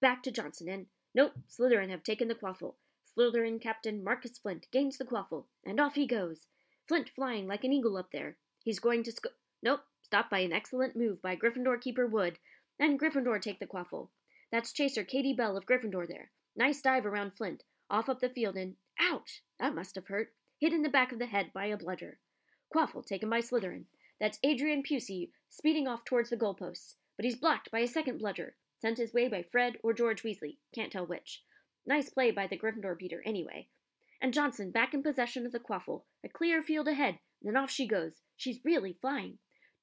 Back 0.00 0.22
to 0.22 0.30
Johnson, 0.30 0.68
and 0.70 0.86
nope, 1.14 1.32
Slytherin 1.46 1.90
have 1.90 2.02
taken 2.02 2.28
the 2.28 2.34
quaffle. 2.34 2.76
Slytherin 3.14 3.60
Captain 3.60 4.02
Marcus 4.02 4.38
Flint 4.38 4.66
gains 4.70 4.96
the 4.96 5.04
quaffle, 5.04 5.44
and 5.62 5.78
off 5.78 5.94
he 5.94 6.06
goes. 6.06 6.46
Flint 6.88 7.10
flying 7.14 7.46
like 7.46 7.64
an 7.64 7.72
eagle 7.72 7.98
up 7.98 8.12
there. 8.12 8.36
He's 8.64 8.78
going 8.78 9.02
to 9.02 9.12
sco- 9.12 9.30
Nope, 9.62 9.82
stopped 10.02 10.30
by 10.30 10.38
an 10.38 10.54
excellent 10.54 10.96
move 10.96 11.20
by 11.20 11.36
Gryffindor 11.36 11.82
keeper 11.82 12.06
Wood, 12.06 12.38
and 12.78 12.98
Gryffindor 12.98 13.42
take 13.42 13.58
the 13.58 13.66
quaffle. 13.66 14.08
That's 14.52 14.72
Chaser 14.72 15.04
Katie 15.04 15.32
Bell 15.32 15.56
of 15.56 15.66
Gryffindor 15.66 16.08
there. 16.08 16.30
Nice 16.56 16.80
dive 16.80 17.06
around 17.06 17.34
Flint, 17.34 17.62
off 17.88 18.08
up 18.08 18.20
the 18.20 18.28
field, 18.28 18.56
and 18.56 18.74
ouch! 19.00 19.42
That 19.58 19.74
must 19.74 19.94
have 19.94 20.08
hurt. 20.08 20.32
Hit 20.58 20.72
in 20.72 20.82
the 20.82 20.88
back 20.88 21.12
of 21.12 21.18
the 21.18 21.26
head 21.26 21.52
by 21.54 21.66
a 21.66 21.76
bludger. 21.76 22.18
Quaffle 22.74 23.06
taken 23.06 23.30
by 23.30 23.40
Slytherin. 23.40 23.84
That's 24.20 24.38
Adrian 24.42 24.82
Pusey 24.82 25.30
speeding 25.48 25.88
off 25.88 26.04
towards 26.04 26.30
the 26.30 26.36
goalposts, 26.36 26.94
but 27.16 27.24
he's 27.24 27.36
blocked 27.36 27.70
by 27.70 27.80
a 27.80 27.88
second 27.88 28.18
bludger, 28.18 28.54
sent 28.80 28.98
his 28.98 29.14
way 29.14 29.28
by 29.28 29.42
Fred 29.42 29.78
or 29.82 29.92
George 29.92 30.22
Weasley, 30.22 30.56
can't 30.74 30.92
tell 30.92 31.06
which. 31.06 31.42
Nice 31.86 32.10
play 32.10 32.30
by 32.30 32.46
the 32.46 32.58
Gryffindor 32.58 32.98
beater, 32.98 33.22
anyway. 33.24 33.68
And 34.20 34.34
Johnson 34.34 34.70
back 34.70 34.92
in 34.92 35.02
possession 35.02 35.46
of 35.46 35.52
the 35.52 35.58
quaffle, 35.58 36.02
a 36.22 36.28
clear 36.28 36.62
field 36.62 36.88
ahead, 36.88 37.18
then 37.40 37.56
off 37.56 37.70
she 37.70 37.86
goes. 37.86 38.20
She's 38.36 38.60
really 38.64 38.92
flying. 38.92 39.38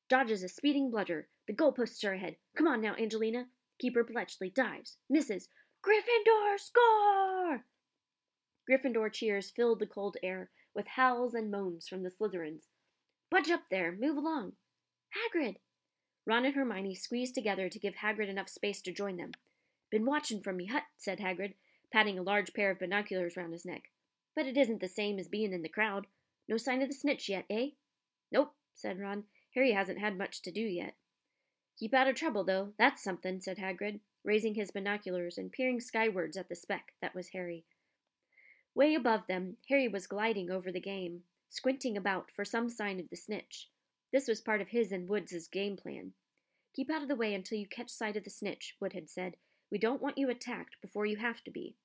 Dodges 0.09 0.43
a 0.43 0.47
speeding 0.47 0.91
bludger. 0.91 1.27
The 1.47 1.53
goalposts 1.53 2.05
are 2.05 2.13
ahead. 2.13 2.35
Come 2.55 2.67
on 2.67 2.81
now, 2.81 2.95
Angelina. 2.95 3.47
Keeper 3.79 4.03
Bletchley 4.03 4.49
dives, 4.49 4.97
misses. 5.09 5.49
Gryffindor 5.83 6.59
score! 6.59 7.63
Gryffindor 8.69 9.11
cheers 9.13 9.49
filled 9.49 9.79
the 9.79 9.87
cold 9.87 10.17
air 10.21 10.49
with 10.73 10.87
howls 10.87 11.33
and 11.33 11.49
moans 11.49 11.87
from 11.87 12.03
the 12.03 12.09
Slytherins, 12.09 12.63
Budge 13.29 13.49
up 13.49 13.63
there, 13.69 13.91
move 13.91 14.17
along. 14.17 14.53
Hagrid! 15.13 15.57
Ron 16.25 16.45
and 16.45 16.55
Hermione 16.55 16.95
squeezed 16.95 17.35
together 17.35 17.67
to 17.69 17.79
give 17.79 17.95
Hagrid 17.95 18.29
enough 18.29 18.47
space 18.47 18.81
to 18.83 18.91
join 18.93 19.17
them. 19.17 19.31
Been 19.91 20.05
watching 20.05 20.41
from 20.41 20.57
me 20.57 20.67
hut, 20.67 20.83
said 20.97 21.19
Hagrid, 21.19 21.53
patting 21.91 22.17
a 22.17 22.23
large 22.23 22.53
pair 22.53 22.71
of 22.71 22.79
binoculars 22.79 23.35
round 23.35 23.53
his 23.53 23.65
neck. 23.65 23.91
But 24.35 24.45
it 24.45 24.57
isn't 24.57 24.79
the 24.79 24.87
same 24.87 25.19
as 25.19 25.27
being 25.27 25.51
in 25.51 25.61
the 25.61 25.69
crowd. 25.69 26.07
No 26.47 26.57
sign 26.57 26.81
of 26.81 26.87
the 26.87 26.93
snitch 26.93 27.27
yet, 27.27 27.45
eh? 27.49 27.69
Nope, 28.31 28.53
said 28.73 28.99
Ron. 28.99 29.25
Harry 29.55 29.71
hasn't 29.71 29.99
had 29.99 30.17
much 30.17 30.41
to 30.43 30.51
do 30.51 30.61
yet. 30.61 30.95
Keep 31.77 31.93
out 31.93 32.07
of 32.07 32.15
trouble, 32.15 32.43
though. 32.43 32.73
That's 32.77 33.03
something, 33.03 33.39
said 33.39 33.57
Hagrid, 33.57 33.99
raising 34.23 34.55
his 34.55 34.71
binoculars 34.71 35.37
and 35.37 35.51
peering 35.51 35.79
skywards 35.79 36.35
at 36.35 36.49
the 36.49 36.55
speck 36.55 36.93
that 37.01 37.13
was 37.13 37.29
Harry. 37.29 37.65
Way 38.73 38.95
above 38.95 39.27
them, 39.27 39.57
Harry 39.69 39.87
was 39.87 40.07
gliding 40.07 40.49
over 40.49 40.71
the 40.71 40.79
game, 40.79 41.21
squinting 41.49 41.95
about 41.95 42.31
for 42.31 42.43
some 42.43 42.69
sign 42.69 42.99
of 42.99 43.09
the 43.09 43.15
snitch. 43.15 43.69
This 44.11 44.27
was 44.27 44.41
part 44.41 44.61
of 44.61 44.69
his 44.69 44.91
and 44.91 45.07
Woods's 45.07 45.47
game 45.47 45.77
plan. 45.77 46.13
Keep 46.75 46.91
out 46.91 47.01
of 47.01 47.07
the 47.07 47.15
way 47.15 47.33
until 47.33 47.57
you 47.57 47.67
catch 47.67 47.89
sight 47.89 48.15
of 48.15 48.23
the 48.23 48.29
snitch, 48.29 48.75
Wood 48.79 48.93
had 48.93 49.09
said. 49.09 49.35
We 49.71 49.77
don't 49.77 50.01
want 50.01 50.17
you 50.17 50.29
attacked 50.29 50.77
before 50.81 51.05
you 51.05 51.17
have 51.17 51.43
to 51.43 51.51
be. 51.51 51.75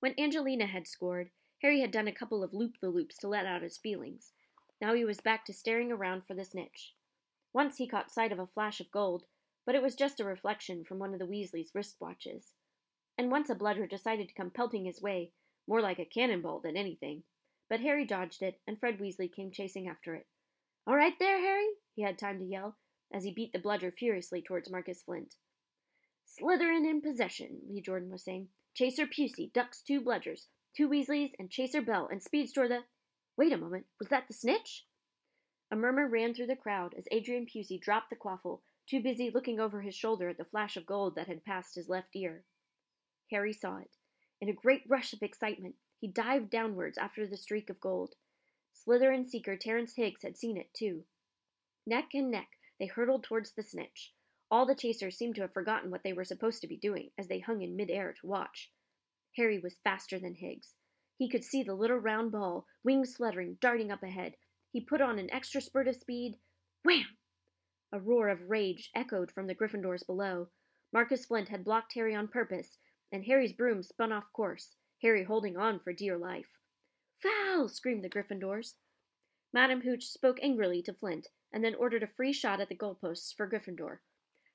When 0.00 0.14
Angelina 0.18 0.66
had 0.66 0.86
scored, 0.86 1.30
Harry 1.62 1.80
had 1.80 1.90
done 1.90 2.08
a 2.08 2.12
couple 2.12 2.42
of 2.42 2.54
loop 2.54 2.74
the 2.80 2.88
loops 2.88 3.16
to 3.18 3.28
let 3.28 3.46
out 3.46 3.62
his 3.62 3.78
feelings. 3.78 4.32
Now 4.80 4.94
he 4.94 5.04
was 5.04 5.20
back 5.20 5.44
to 5.46 5.52
staring 5.52 5.90
around 5.90 6.26
for 6.26 6.34
the 6.34 6.44
snitch. 6.44 6.92
Once 7.56 7.78
he 7.78 7.88
caught 7.88 8.12
sight 8.12 8.32
of 8.32 8.38
a 8.38 8.46
flash 8.46 8.80
of 8.80 8.90
gold, 8.90 9.24
but 9.64 9.74
it 9.74 9.80
was 9.80 9.94
just 9.94 10.20
a 10.20 10.24
reflection 10.26 10.84
from 10.84 10.98
one 10.98 11.14
of 11.14 11.18
the 11.18 11.24
Weasleys' 11.24 11.72
wristwatches. 11.74 12.48
And 13.16 13.30
once 13.30 13.48
a 13.48 13.54
bludger 13.54 13.86
decided 13.86 14.28
to 14.28 14.34
come 14.34 14.50
pelting 14.50 14.84
his 14.84 15.00
way, 15.00 15.30
more 15.66 15.80
like 15.80 15.98
a 15.98 16.04
cannonball 16.04 16.60
than 16.60 16.76
anything. 16.76 17.22
But 17.70 17.80
Harry 17.80 18.04
dodged 18.04 18.42
it, 18.42 18.60
and 18.66 18.78
Fred 18.78 18.98
Weasley 18.98 19.34
came 19.34 19.50
chasing 19.50 19.88
after 19.88 20.14
it. 20.14 20.26
All 20.86 20.96
right 20.96 21.14
there, 21.18 21.40
Harry, 21.40 21.68
he 21.94 22.02
had 22.02 22.18
time 22.18 22.40
to 22.40 22.44
yell, 22.44 22.76
as 23.10 23.24
he 23.24 23.32
beat 23.32 23.54
the 23.54 23.58
bludger 23.58 23.90
furiously 23.90 24.42
towards 24.42 24.70
Marcus 24.70 25.00
Flint. 25.00 25.36
Slytherin 26.26 26.84
in 26.84 27.00
possession, 27.00 27.60
Lee 27.70 27.80
Jordan 27.80 28.10
was 28.10 28.22
saying. 28.22 28.48
Chaser 28.74 29.06
Pusey 29.06 29.50
ducks 29.54 29.80
two 29.80 30.02
bludgers, 30.02 30.48
two 30.76 30.90
Weasleys, 30.90 31.30
and 31.38 31.50
Chaser 31.50 31.80
Bell, 31.80 32.06
and 32.12 32.22
speeds 32.22 32.52
toward 32.52 32.70
the. 32.70 32.80
Wait 33.38 33.54
a 33.54 33.56
moment, 33.56 33.86
was 33.98 34.10
that 34.10 34.28
the 34.28 34.34
snitch? 34.34 34.84
A 35.70 35.76
murmur 35.76 36.06
ran 36.06 36.32
through 36.32 36.46
the 36.46 36.56
crowd 36.56 36.94
as 36.94 37.08
Adrian 37.10 37.46
Pusey 37.46 37.80
dropped 37.80 38.10
the 38.10 38.16
quaffle, 38.16 38.62
too 38.86 39.02
busy 39.02 39.30
looking 39.30 39.58
over 39.58 39.80
his 39.80 39.94
shoulder 39.94 40.28
at 40.28 40.38
the 40.38 40.44
flash 40.44 40.76
of 40.76 40.86
gold 40.86 41.16
that 41.16 41.26
had 41.26 41.44
passed 41.44 41.74
his 41.74 41.88
left 41.88 42.14
ear. 42.14 42.44
Harry 43.30 43.52
saw 43.52 43.78
it. 43.78 43.90
In 44.40 44.48
a 44.48 44.52
great 44.52 44.82
rush 44.88 45.12
of 45.12 45.22
excitement, 45.22 45.74
he 45.98 46.06
dived 46.06 46.50
downwards 46.50 46.98
after 46.98 47.26
the 47.26 47.36
streak 47.36 47.68
of 47.68 47.80
gold. 47.80 48.14
Slytherin 48.74 49.26
seeker 49.26 49.56
Terence 49.56 49.94
Higgs 49.96 50.22
had 50.22 50.36
seen 50.36 50.56
it, 50.56 50.72
too. 50.72 51.04
Neck 51.86 52.10
and 52.14 52.30
neck, 52.30 52.48
they 52.78 52.86
hurtled 52.86 53.24
towards 53.24 53.52
the 53.52 53.62
snitch. 53.62 54.12
All 54.50 54.66
the 54.66 54.74
chasers 54.74 55.16
seemed 55.16 55.34
to 55.36 55.40
have 55.40 55.52
forgotten 55.52 55.90
what 55.90 56.04
they 56.04 56.12
were 56.12 56.24
supposed 56.24 56.60
to 56.60 56.68
be 56.68 56.76
doing 56.76 57.10
as 57.18 57.26
they 57.26 57.40
hung 57.40 57.62
in 57.62 57.74
midair 57.74 58.12
to 58.12 58.26
watch. 58.26 58.70
Harry 59.36 59.58
was 59.58 59.80
faster 59.82 60.18
than 60.18 60.36
Higgs. 60.36 60.74
He 61.16 61.28
could 61.28 61.42
see 61.42 61.62
the 61.62 61.74
little 61.74 61.96
round 61.96 62.30
ball, 62.30 62.66
wings 62.84 63.16
fluttering, 63.16 63.58
darting 63.60 63.90
up 63.90 64.02
ahead. 64.02 64.36
He 64.76 64.82
put 64.82 65.00
on 65.00 65.18
an 65.18 65.32
extra 65.32 65.62
spurt 65.62 65.88
of 65.88 65.96
speed. 65.96 66.36
Wham! 66.84 67.16
A 67.92 67.98
roar 67.98 68.28
of 68.28 68.50
rage 68.50 68.90
echoed 68.94 69.32
from 69.32 69.46
the 69.46 69.54
Gryffindors 69.54 70.04
below. 70.04 70.50
Marcus 70.92 71.24
Flint 71.24 71.48
had 71.48 71.64
blocked 71.64 71.94
Harry 71.94 72.14
on 72.14 72.28
purpose, 72.28 72.76
and 73.10 73.24
Harry's 73.24 73.54
broom 73.54 73.82
spun 73.82 74.12
off 74.12 74.30
course, 74.34 74.76
Harry 75.00 75.24
holding 75.24 75.56
on 75.56 75.80
for 75.80 75.94
dear 75.94 76.18
life. 76.18 76.58
Foul! 77.22 77.68
screamed 77.68 78.04
the 78.04 78.10
Gryffindors. 78.10 78.74
Madam 79.50 79.80
Hooch 79.80 80.04
spoke 80.04 80.38
angrily 80.42 80.82
to 80.82 80.92
Flint, 80.92 81.28
and 81.50 81.64
then 81.64 81.74
ordered 81.74 82.02
a 82.02 82.06
free 82.06 82.34
shot 82.34 82.60
at 82.60 82.68
the 82.68 82.76
goalposts 82.76 83.34
for 83.34 83.48
Gryffindor. 83.48 84.00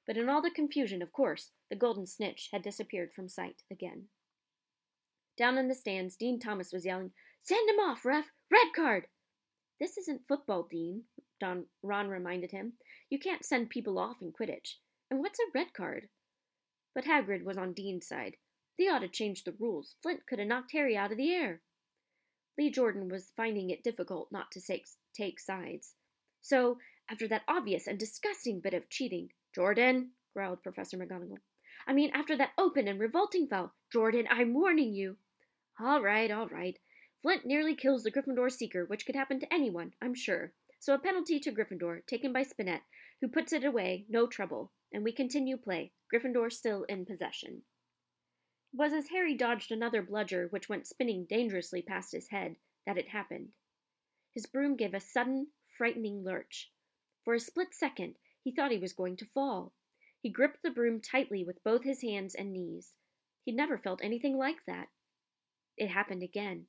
But 0.05 0.17
in 0.17 0.29
all 0.29 0.43
the 0.43 0.51
confusion, 0.51 1.01
of 1.01 1.11
course, 1.11 1.49
the 1.71 1.75
golden 1.75 2.05
snitch 2.05 2.49
had 2.51 2.61
disappeared 2.61 3.11
from 3.11 3.27
sight 3.27 3.63
again. 3.71 4.09
Down 5.35 5.57
in 5.57 5.67
the 5.67 5.73
stands, 5.73 6.15
Dean 6.15 6.39
Thomas 6.39 6.71
was 6.71 6.85
yelling, 6.85 7.11
Send 7.39 7.67
him 7.67 7.79
off, 7.79 8.05
ref! 8.05 8.31
Red 8.51 8.67
card! 8.75 9.07
This 9.81 9.97
isn't 9.97 10.27
football, 10.27 10.67
Dean, 10.69 11.05
Don 11.39 11.65
Ron 11.81 12.07
reminded 12.07 12.51
him. 12.51 12.73
You 13.09 13.17
can't 13.17 13.43
send 13.43 13.71
people 13.71 13.97
off 13.97 14.21
in 14.21 14.31
Quidditch. 14.31 14.75
And 15.09 15.19
what's 15.19 15.39
a 15.39 15.51
red 15.55 15.73
card? 15.73 16.07
But 16.93 17.05
Hagrid 17.05 17.43
was 17.43 17.57
on 17.57 17.73
Dean's 17.73 18.07
side. 18.07 18.35
They 18.77 18.88
ought 18.88 19.00
to 19.00 19.07
change 19.07 19.43
the 19.43 19.55
rules. 19.59 19.95
Flint 20.03 20.27
could 20.27 20.38
have 20.38 20.47
knocked 20.47 20.71
Harry 20.73 20.95
out 20.95 21.11
of 21.11 21.17
the 21.17 21.31
air. 21.31 21.61
Lee 22.59 22.69
Jordan 22.69 23.09
was 23.09 23.31
finding 23.35 23.71
it 23.71 23.83
difficult 23.83 24.27
not 24.31 24.51
to 24.51 24.61
take, 24.61 25.39
sides. 25.39 25.95
So, 26.43 26.77
after 27.09 27.27
that 27.29 27.41
obvious 27.47 27.88
and 27.88 27.97
disgusting 27.97 28.59
bit 28.59 28.75
of 28.75 28.88
cheating, 28.88 29.29
Jordan, 29.55 30.11
growled 30.35 30.61
Professor 30.61 30.95
McGonagall. 30.95 31.39
I 31.88 31.93
mean, 31.93 32.11
after 32.13 32.38
that 32.38 32.51
open 32.55 32.88
and 32.88 33.00
revolting 33.00 33.47
foul, 33.47 33.73
Jordan, 33.91 34.27
I'm 34.29 34.53
warning 34.53 34.93
you. 34.93 35.17
All 35.79 36.01
right, 36.01 36.29
all 36.29 36.47
right. 36.47 36.77
Flint 37.21 37.45
nearly 37.45 37.75
kills 37.75 38.03
the 38.03 38.11
Gryffindor 38.11 38.51
Seeker, 38.51 38.85
which 38.85 39.05
could 39.05 39.15
happen 39.15 39.39
to 39.39 39.53
anyone, 39.53 39.93
I'm 40.01 40.15
sure. 40.15 40.53
So 40.79 40.95
a 40.95 40.99
penalty 40.99 41.39
to 41.41 41.51
Gryffindor, 41.51 42.05
taken 42.07 42.33
by 42.33 42.43
Spinnet, 42.43 42.81
who 43.21 43.27
puts 43.27 43.53
it 43.53 43.63
away, 43.63 44.05
no 44.09 44.25
trouble, 44.25 44.71
and 44.91 45.03
we 45.03 45.11
continue 45.11 45.55
play, 45.55 45.91
Gryffindor 46.11 46.51
still 46.51 46.83
in 46.85 47.05
possession. 47.05 47.61
It 48.73 48.77
was 48.77 48.91
as 48.91 49.09
Harry 49.09 49.35
dodged 49.35 49.71
another 49.71 50.01
bludger 50.01 50.47
which 50.49 50.67
went 50.67 50.87
spinning 50.87 51.25
dangerously 51.29 51.83
past 51.83 52.11
his 52.11 52.29
head 52.29 52.55
that 52.87 52.97
it 52.97 53.09
happened. 53.09 53.49
His 54.33 54.47
broom 54.47 54.75
gave 54.75 54.95
a 54.95 54.99
sudden, 54.99 55.47
frightening 55.77 56.23
lurch. 56.23 56.71
For 57.23 57.35
a 57.35 57.39
split 57.39 57.75
second, 57.75 58.15
he 58.43 58.51
thought 58.51 58.71
he 58.71 58.79
was 58.79 58.93
going 58.93 59.17
to 59.17 59.25
fall. 59.25 59.73
He 60.21 60.29
gripped 60.29 60.63
the 60.63 60.71
broom 60.71 61.01
tightly 61.01 61.43
with 61.43 61.63
both 61.63 61.83
his 61.83 62.01
hands 62.01 62.33
and 62.33 62.51
knees. 62.51 62.95
He'd 63.43 63.55
never 63.55 63.77
felt 63.77 64.03
anything 64.03 64.37
like 64.37 64.65
that. 64.65 64.87
It 65.77 65.89
happened 65.89 66.23
again. 66.23 66.65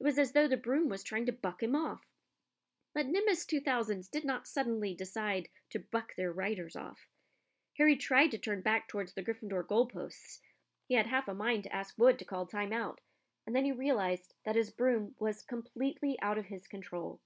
It 0.00 0.04
was 0.04 0.18
as 0.18 0.32
though 0.32 0.48
the 0.48 0.56
broom 0.56 0.88
was 0.88 1.02
trying 1.02 1.26
to 1.26 1.32
buck 1.32 1.62
him 1.62 1.74
off. 1.74 2.02
But 2.94 3.06
Nimbus 3.06 3.44
2000s 3.44 4.10
did 4.10 4.24
not 4.24 4.46
suddenly 4.46 4.94
decide 4.94 5.48
to 5.70 5.78
buck 5.78 6.14
their 6.16 6.32
riders 6.32 6.76
off. 6.76 7.08
Harry 7.76 7.96
tried 7.96 8.30
to 8.32 8.38
turn 8.38 8.60
back 8.60 8.88
towards 8.88 9.12
the 9.12 9.22
Gryffindor 9.22 9.64
goalposts. 9.64 10.38
He 10.86 10.94
had 10.94 11.06
half 11.06 11.28
a 11.28 11.34
mind 11.34 11.64
to 11.64 11.74
ask 11.74 11.94
Wood 11.96 12.18
to 12.18 12.24
call 12.24 12.46
time 12.46 12.72
out, 12.72 13.00
and 13.46 13.54
then 13.54 13.64
he 13.64 13.72
realized 13.72 14.34
that 14.44 14.56
his 14.56 14.70
broom 14.70 15.14
was 15.18 15.42
completely 15.42 16.18
out 16.20 16.38
of 16.38 16.46
his 16.46 16.66
control. 16.66 17.20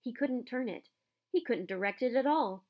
He 0.00 0.12
couldn't 0.12 0.46
turn 0.46 0.68
it. 0.68 0.88
He 1.30 1.42
couldn't 1.42 1.68
direct 1.68 2.02
it 2.02 2.16
at 2.16 2.26
all. 2.26 2.64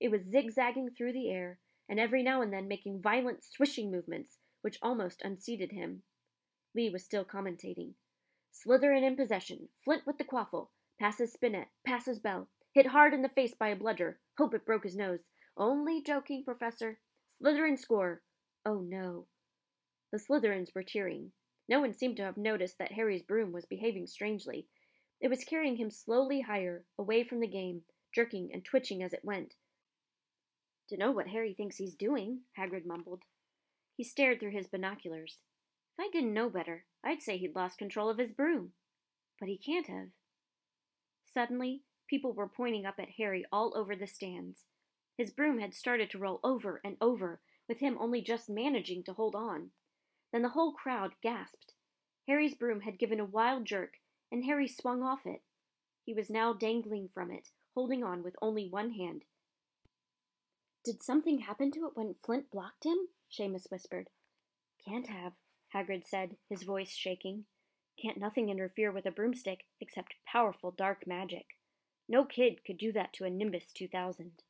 It 0.00 0.10
was 0.10 0.22
zigzagging 0.22 0.90
through 0.90 1.12
the 1.12 1.30
air, 1.30 1.58
and 1.88 2.00
every 2.00 2.22
now 2.22 2.40
and 2.40 2.52
then 2.52 2.68
making 2.68 3.02
violent 3.02 3.42
swishing 3.44 3.90
movements, 3.90 4.38
which 4.62 4.78
almost 4.80 5.22
unseated 5.22 5.72
him. 5.72 6.02
Lee 6.74 6.90
was 6.90 7.04
still 7.04 7.24
commentating. 7.24 7.94
Slytherin 8.52 9.04
in 9.04 9.16
possession. 9.16 9.68
Flint 9.84 10.06
with 10.06 10.18
the 10.18 10.24
quaffle. 10.24 10.70
Passes 11.00 11.32
Spinnet. 11.32 11.66
Passes 11.86 12.18
Bell. 12.18 12.48
Hit 12.72 12.86
hard 12.86 13.14
in 13.14 13.22
the 13.22 13.28
face 13.28 13.54
by 13.54 13.68
a 13.68 13.76
bludger. 13.76 14.18
Hope 14.36 14.54
it 14.54 14.66
broke 14.66 14.84
his 14.84 14.96
nose. 14.96 15.20
Only 15.56 16.02
joking, 16.02 16.44
Professor. 16.44 16.98
Slytherin 17.40 17.78
score. 17.78 18.22
Oh 18.64 18.80
no. 18.80 19.26
The 20.12 20.18
Slytherins 20.18 20.74
were 20.74 20.82
cheering. 20.82 21.32
No 21.68 21.80
one 21.80 21.94
seemed 21.94 22.16
to 22.16 22.22
have 22.22 22.36
noticed 22.36 22.78
that 22.78 22.92
Harry's 22.92 23.22
broom 23.22 23.52
was 23.52 23.66
behaving 23.66 24.06
strangely. 24.06 24.66
It 25.20 25.28
was 25.28 25.44
carrying 25.44 25.76
him 25.76 25.90
slowly 25.90 26.40
higher, 26.40 26.84
away 26.98 27.24
from 27.24 27.40
the 27.40 27.46
game, 27.46 27.82
jerking 28.14 28.50
and 28.52 28.64
twitching 28.64 29.02
as 29.02 29.12
it 29.12 29.24
went. 29.24 29.54
Dunno 30.88 31.10
what 31.10 31.28
Harry 31.28 31.52
thinks 31.52 31.76
he's 31.76 31.94
doing, 31.94 32.40
Hagrid 32.58 32.86
mumbled. 32.86 33.22
He 33.96 34.04
stared 34.04 34.40
through 34.40 34.52
his 34.52 34.68
binoculars. 34.68 35.38
I 35.98 36.08
didn't 36.12 36.34
know 36.34 36.48
better, 36.48 36.84
I'd 37.04 37.22
say 37.22 37.38
he'd 37.38 37.56
lost 37.56 37.78
control 37.78 38.08
of 38.08 38.18
his 38.18 38.32
broom. 38.32 38.72
But 39.40 39.48
he 39.48 39.58
can't 39.58 39.86
have. 39.86 40.08
Suddenly, 41.32 41.82
people 42.08 42.32
were 42.32 42.48
pointing 42.48 42.86
up 42.86 42.96
at 42.98 43.10
Harry 43.18 43.44
all 43.52 43.76
over 43.76 43.94
the 43.94 44.06
stands. 44.06 44.64
His 45.16 45.30
broom 45.30 45.58
had 45.58 45.74
started 45.74 46.10
to 46.10 46.18
roll 46.18 46.40
over 46.44 46.80
and 46.84 46.96
over, 47.00 47.40
with 47.68 47.80
him 47.80 47.98
only 48.00 48.20
just 48.20 48.48
managing 48.48 49.02
to 49.04 49.12
hold 49.12 49.34
on. 49.34 49.70
Then 50.32 50.42
the 50.42 50.50
whole 50.50 50.72
crowd 50.72 51.12
gasped. 51.22 51.72
Harry's 52.26 52.54
broom 52.54 52.82
had 52.82 52.98
given 52.98 53.20
a 53.20 53.24
wild 53.24 53.64
jerk, 53.64 53.94
and 54.30 54.44
Harry 54.44 54.68
swung 54.68 55.02
off 55.02 55.26
it. 55.26 55.42
He 56.04 56.14
was 56.14 56.30
now 56.30 56.52
dangling 56.52 57.08
from 57.12 57.30
it, 57.30 57.48
holding 57.74 58.04
on 58.04 58.22
with 58.22 58.36
only 58.40 58.68
one 58.68 58.92
hand. 58.92 59.24
Did 60.84 61.02
something 61.02 61.40
happen 61.40 61.70
to 61.72 61.86
it 61.86 61.92
when 61.94 62.14
Flint 62.24 62.50
blocked 62.50 62.84
him? 62.84 62.96
Seamus 63.30 63.70
whispered. 63.70 64.08
Can't 64.86 65.06
have, 65.08 65.32
Hagrid 65.74 66.06
said, 66.06 66.36
his 66.48 66.62
voice 66.62 66.94
shaking. 66.94 67.44
Can't 68.00 68.18
nothing 68.18 68.48
interfere 68.48 68.92
with 68.92 69.06
a 69.06 69.10
broomstick 69.10 69.64
except 69.80 70.14
powerful 70.26 70.70
dark 70.70 71.06
magic. 71.06 71.46
No 72.08 72.24
kid 72.24 72.64
could 72.64 72.78
do 72.78 72.92
that 72.92 73.12
to 73.14 73.24
a 73.24 73.30
Nimbus 73.30 73.72
2000. 73.74 74.42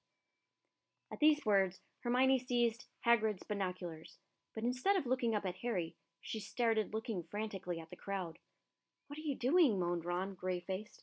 At 1.13 1.21
these 1.21 1.45
words, 1.45 1.81
Hermione 2.05 2.39
seized 2.39 2.85
Hagrid's 3.07 3.43
binoculars, 3.43 4.19
but 4.55 4.65
instead 4.65 4.97
of 4.97 5.07
looking 5.07 5.35
up 5.35 5.45
at 5.45 5.57
Harry, 5.63 5.97
she 6.21 6.39
started 6.39 6.93
looking 6.93 7.25
frantically 7.29 7.81
at 7.81 7.91
the 7.91 7.97
crowd. 7.97 8.39
What 9.09 9.19
are 9.19 9.23
you 9.23 9.37
doing? 9.37 9.81
moaned 9.81 10.05
Ron, 10.05 10.35
gray 10.35 10.61
faced. 10.61 11.03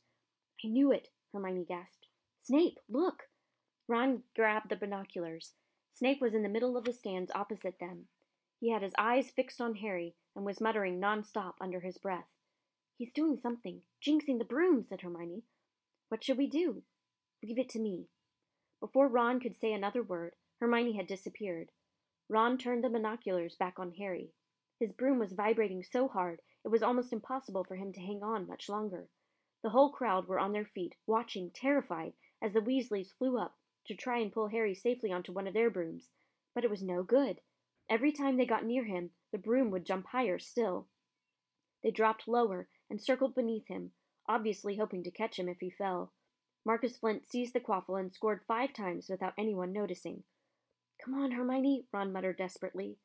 I 0.64 0.68
knew 0.68 0.92
it, 0.92 1.10
Hermione 1.34 1.66
gasped. 1.66 2.08
Snape, 2.42 2.78
look! 2.88 3.24
Ron 3.88 4.24
grabbed 4.36 4.70
the 4.70 4.76
binoculars. 4.76 5.54
Snape 5.94 6.22
was 6.22 6.34
in 6.34 6.44
the 6.44 6.50
middle 6.50 6.78
of 6.78 6.86
the 6.86 6.94
stands 6.94 7.32
opposite 7.34 7.80
them. 7.80 8.08
He 8.66 8.72
had 8.72 8.82
his 8.82 8.96
eyes 8.98 9.30
fixed 9.30 9.62
on 9.62 9.76
Harry 9.76 10.16
and 10.36 10.44
was 10.44 10.60
muttering 10.60 11.00
non-stop 11.00 11.56
under 11.62 11.82
his 11.82 12.00
breath. 12.00 12.32
He's 12.98 13.14
doing 13.14 13.38
something, 13.38 13.84
jinxing 14.04 14.40
the 14.40 14.44
broom, 14.44 14.84
said 14.84 15.02
Hermione. 15.02 15.44
What 16.10 16.24
should 16.24 16.40
we 16.40 16.48
do? 16.48 16.82
Leave 17.44 17.60
it 17.60 17.70
to 17.70 17.80
me. 17.80 18.08
Before 18.80 19.08
Ron 19.08 19.40
could 19.40 19.56
say 19.56 19.72
another 19.72 20.02
word, 20.02 20.36
Hermione 20.60 20.98
had 20.98 21.06
disappeared. 21.06 21.70
Ron 22.28 22.58
turned 22.58 22.84
the 22.84 22.90
binoculars 22.90 23.56
back 23.56 23.78
on 23.78 23.92
Harry. 24.00 24.32
His 24.80 24.94
broom 24.94 25.20
was 25.20 25.34
vibrating 25.34 25.84
so 25.84 26.08
hard 26.08 26.42
it 26.64 26.70
was 26.70 26.82
almost 26.82 27.14
impossible 27.14 27.66
for 27.66 27.76
him 27.76 27.94
to 27.94 28.02
hang 28.02 28.24
on 28.24 28.48
much 28.48 28.68
longer. 28.68 29.10
The 29.62 29.70
whole 29.70 29.92
crowd 29.92 30.28
were 30.28 30.40
on 30.40 30.54
their 30.54 30.66
feet, 30.66 30.96
watching, 31.06 31.52
terrified, 31.52 32.14
as 32.42 32.54
the 32.54 32.62
Weasleys 32.62 33.14
flew 33.16 33.38
up 33.38 33.60
to 33.86 33.94
try 33.94 34.18
and 34.18 34.34
pull 34.34 34.48
Harry 34.48 34.74
safely 34.74 35.12
onto 35.12 35.32
one 35.32 35.46
of 35.46 35.54
their 35.54 35.70
brooms. 35.70 36.10
But 36.56 36.64
it 36.64 36.72
was 36.72 36.82
no 36.82 37.04
good. 37.04 37.42
Every 37.90 38.12
time 38.12 38.38
they 38.38 38.46
got 38.46 38.66
near 38.66 38.86
him, 38.86 39.12
the 39.32 39.38
broom 39.38 39.70
would 39.72 39.86
jump 39.86 40.08
higher 40.08 40.40
still. 40.40 40.88
They 41.84 41.92
dropped 41.92 42.28
lower 42.28 42.68
and 42.90 43.02
circled 43.02 43.36
beneath 43.36 43.68
him, 43.68 43.92
obviously 44.28 44.78
hoping 44.78 45.04
to 45.04 45.12
catch 45.12 45.38
him 45.38 45.48
if 45.48 45.60
he 45.60 45.70
fell. 45.70 46.12
Marcus 46.66 46.98
Flint 46.98 47.28
seized 47.28 47.54
the 47.54 47.60
quaffle 47.60 47.96
and 48.00 48.12
scored 48.12 48.42
five 48.48 48.74
times 48.74 49.08
without 49.08 49.34
anyone 49.38 49.72
noticing. 49.72 50.24
Come 51.04 51.14
on, 51.14 51.32
Hermione, 51.32 51.86
Ron 51.92 52.12
muttered 52.12 52.38
desperately. 52.38 52.98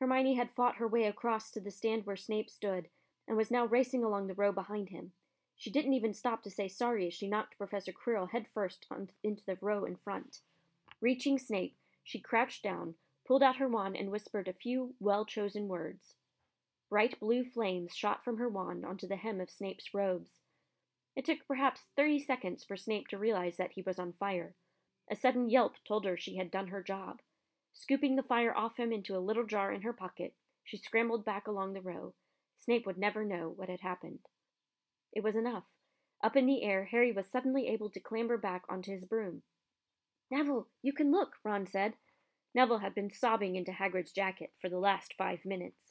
Hermione 0.00 0.34
had 0.34 0.50
fought 0.50 0.76
her 0.76 0.88
way 0.88 1.04
across 1.04 1.50
to 1.52 1.60
the 1.60 1.70
stand 1.70 2.04
where 2.04 2.16
Snape 2.16 2.50
stood, 2.50 2.88
and 3.26 3.38
was 3.38 3.50
now 3.50 3.64
racing 3.64 4.04
along 4.04 4.26
the 4.26 4.34
row 4.34 4.52
behind 4.52 4.90
him. 4.90 5.12
She 5.56 5.70
didn't 5.70 5.94
even 5.94 6.12
stop 6.12 6.42
to 6.42 6.50
say 6.50 6.68
sorry 6.68 7.06
as 7.06 7.14
she 7.14 7.28
knocked 7.28 7.56
Professor 7.56 7.92
Quirrell 7.92 8.30
headfirst 8.30 8.86
into 9.22 9.44
the 9.46 9.56
row 9.62 9.84
in 9.84 9.96
front. 9.96 10.40
Reaching 11.00 11.38
Snape, 11.38 11.76
she 12.02 12.18
crouched 12.18 12.62
down, 12.62 12.96
pulled 13.26 13.42
out 13.42 13.56
her 13.56 13.68
wand, 13.68 13.96
and 13.96 14.10
whispered 14.10 14.48
a 14.48 14.52
few 14.52 14.94
well 15.00 15.24
chosen 15.24 15.68
words. 15.68 16.14
Bright 16.90 17.18
blue 17.18 17.44
flames 17.44 17.94
shot 17.94 18.24
from 18.24 18.38
her 18.38 18.48
wand 18.48 18.84
onto 18.84 19.08
the 19.08 19.16
hem 19.16 19.40
of 19.40 19.50
Snape's 19.50 19.94
robes. 19.94 20.30
It 21.16 21.24
took 21.24 21.38
perhaps 21.46 21.82
thirty 21.96 22.18
seconds 22.18 22.64
for 22.64 22.76
Snape 22.76 23.08
to 23.08 23.18
realize 23.18 23.56
that 23.56 23.72
he 23.72 23.82
was 23.82 23.98
on 23.98 24.12
fire. 24.12 24.54
A 25.10 25.16
sudden 25.16 25.50
yelp 25.50 25.74
told 25.86 26.04
her 26.04 26.16
she 26.16 26.36
had 26.36 26.50
done 26.50 26.68
her 26.68 26.82
job. 26.82 27.20
Scooping 27.72 28.16
the 28.16 28.22
fire 28.22 28.56
off 28.56 28.76
him 28.76 28.92
into 28.92 29.16
a 29.16 29.18
little 29.18 29.44
jar 29.44 29.72
in 29.72 29.82
her 29.82 29.92
pocket, 29.92 30.34
she 30.64 30.76
scrambled 30.76 31.24
back 31.24 31.46
along 31.46 31.72
the 31.72 31.80
row. 31.80 32.14
Snape 32.58 32.86
would 32.86 32.98
never 32.98 33.24
know 33.24 33.52
what 33.54 33.68
had 33.68 33.80
happened. 33.80 34.20
It 35.12 35.22
was 35.22 35.36
enough. 35.36 35.64
Up 36.22 36.36
in 36.36 36.46
the 36.46 36.62
air, 36.62 36.84
Harry 36.84 37.12
was 37.12 37.26
suddenly 37.26 37.68
able 37.68 37.90
to 37.90 38.00
clamber 38.00 38.38
back 38.38 38.62
onto 38.68 38.92
his 38.92 39.04
broom. 39.04 39.42
Neville, 40.30 40.68
you 40.82 40.92
can 40.92 41.10
look, 41.10 41.36
Ron 41.44 41.66
said. 41.66 41.94
Neville 42.54 42.78
had 42.78 42.94
been 42.94 43.10
sobbing 43.10 43.56
into 43.56 43.72
Hagrid's 43.72 44.12
jacket 44.12 44.52
for 44.60 44.68
the 44.68 44.78
last 44.78 45.14
five 45.18 45.40
minutes. 45.44 45.88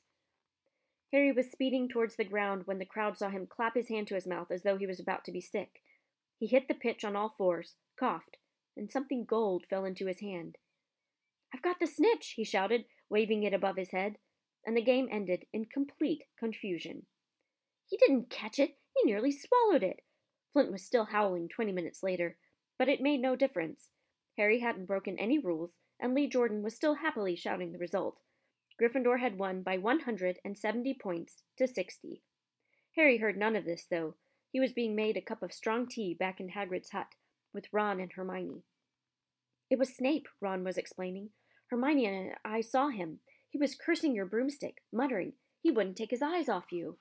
Harry 1.11 1.31
was 1.31 1.51
speeding 1.51 1.87
towards 1.87 2.15
the 2.15 2.23
ground 2.23 2.63
when 2.65 2.79
the 2.79 2.85
crowd 2.85 3.17
saw 3.17 3.29
him 3.29 3.45
clap 3.47 3.75
his 3.75 3.89
hand 3.89 4.07
to 4.07 4.15
his 4.15 4.25
mouth 4.25 4.49
as 4.49 4.63
though 4.63 4.77
he 4.77 4.87
was 4.87 4.99
about 4.99 5.23
to 5.25 5.31
be 5.31 5.41
sick. 5.41 5.81
He 6.39 6.47
hit 6.47 6.67
the 6.67 6.73
pitch 6.73 7.03
on 7.03 7.15
all 7.15 7.35
fours, 7.37 7.75
coughed, 7.99 8.37
and 8.75 8.91
something 8.91 9.25
gold 9.25 9.65
fell 9.69 9.85
into 9.85 10.07
his 10.07 10.21
hand. 10.21 10.57
I've 11.53 11.61
got 11.61 11.79
the 11.79 11.85
snitch, 11.85 12.33
he 12.35 12.43
shouted, 12.43 12.85
waving 13.09 13.43
it 13.43 13.53
above 13.53 13.77
his 13.77 13.91
head, 13.91 14.15
and 14.65 14.75
the 14.75 14.81
game 14.81 15.07
ended 15.11 15.45
in 15.53 15.65
complete 15.65 16.23
confusion. 16.39 17.05
He 17.85 17.97
didn't 17.97 18.31
catch 18.31 18.57
it, 18.57 18.77
he 18.95 19.11
nearly 19.11 19.31
swallowed 19.31 19.83
it. 19.83 20.01
Flint 20.51 20.71
was 20.71 20.83
still 20.83 21.05
howling 21.05 21.49
twenty 21.49 21.71
minutes 21.71 22.01
later, 22.01 22.37
but 22.79 22.89
it 22.89 23.01
made 23.01 23.21
no 23.21 23.35
difference. 23.35 23.89
Harry 24.35 24.61
hadn't 24.61 24.87
broken 24.87 25.19
any 25.19 25.37
rules, 25.37 25.71
and 26.03 26.13
Lee 26.13 26.27
Jordan 26.27 26.61
was 26.61 26.75
still 26.75 26.95
happily 26.95 27.33
shouting 27.33 27.71
the 27.71 27.79
result. 27.79 28.17
Gryffindor 28.79 29.21
had 29.21 29.39
won 29.39 29.61
by 29.63 29.77
170 29.77 30.93
points 31.01 31.43
to 31.57 31.65
60. 31.65 32.21
Harry 32.97 33.19
heard 33.19 33.37
none 33.37 33.55
of 33.55 33.63
this, 33.63 33.85
though. 33.89 34.15
He 34.51 34.59
was 34.59 34.73
being 34.73 34.95
made 34.95 35.15
a 35.15 35.21
cup 35.21 35.41
of 35.41 35.53
strong 35.53 35.87
tea 35.87 36.13
back 36.13 36.41
in 36.41 36.49
Hagrid's 36.49 36.91
hut, 36.91 37.07
with 37.53 37.71
Ron 37.71 38.01
and 38.01 38.11
Hermione. 38.11 38.63
It 39.69 39.79
was 39.79 39.95
Snape, 39.95 40.27
Ron 40.41 40.65
was 40.65 40.77
explaining. 40.77 41.29
Hermione 41.69 42.05
and 42.05 42.31
I 42.43 42.59
saw 42.59 42.89
him. 42.89 43.19
He 43.49 43.57
was 43.57 43.73
cursing 43.73 44.13
your 44.13 44.25
broomstick, 44.25 44.81
muttering. 44.91 45.33
He 45.61 45.71
wouldn't 45.71 45.95
take 45.95 46.11
his 46.11 46.21
eyes 46.21 46.49
off 46.49 46.73
you. 46.73 46.97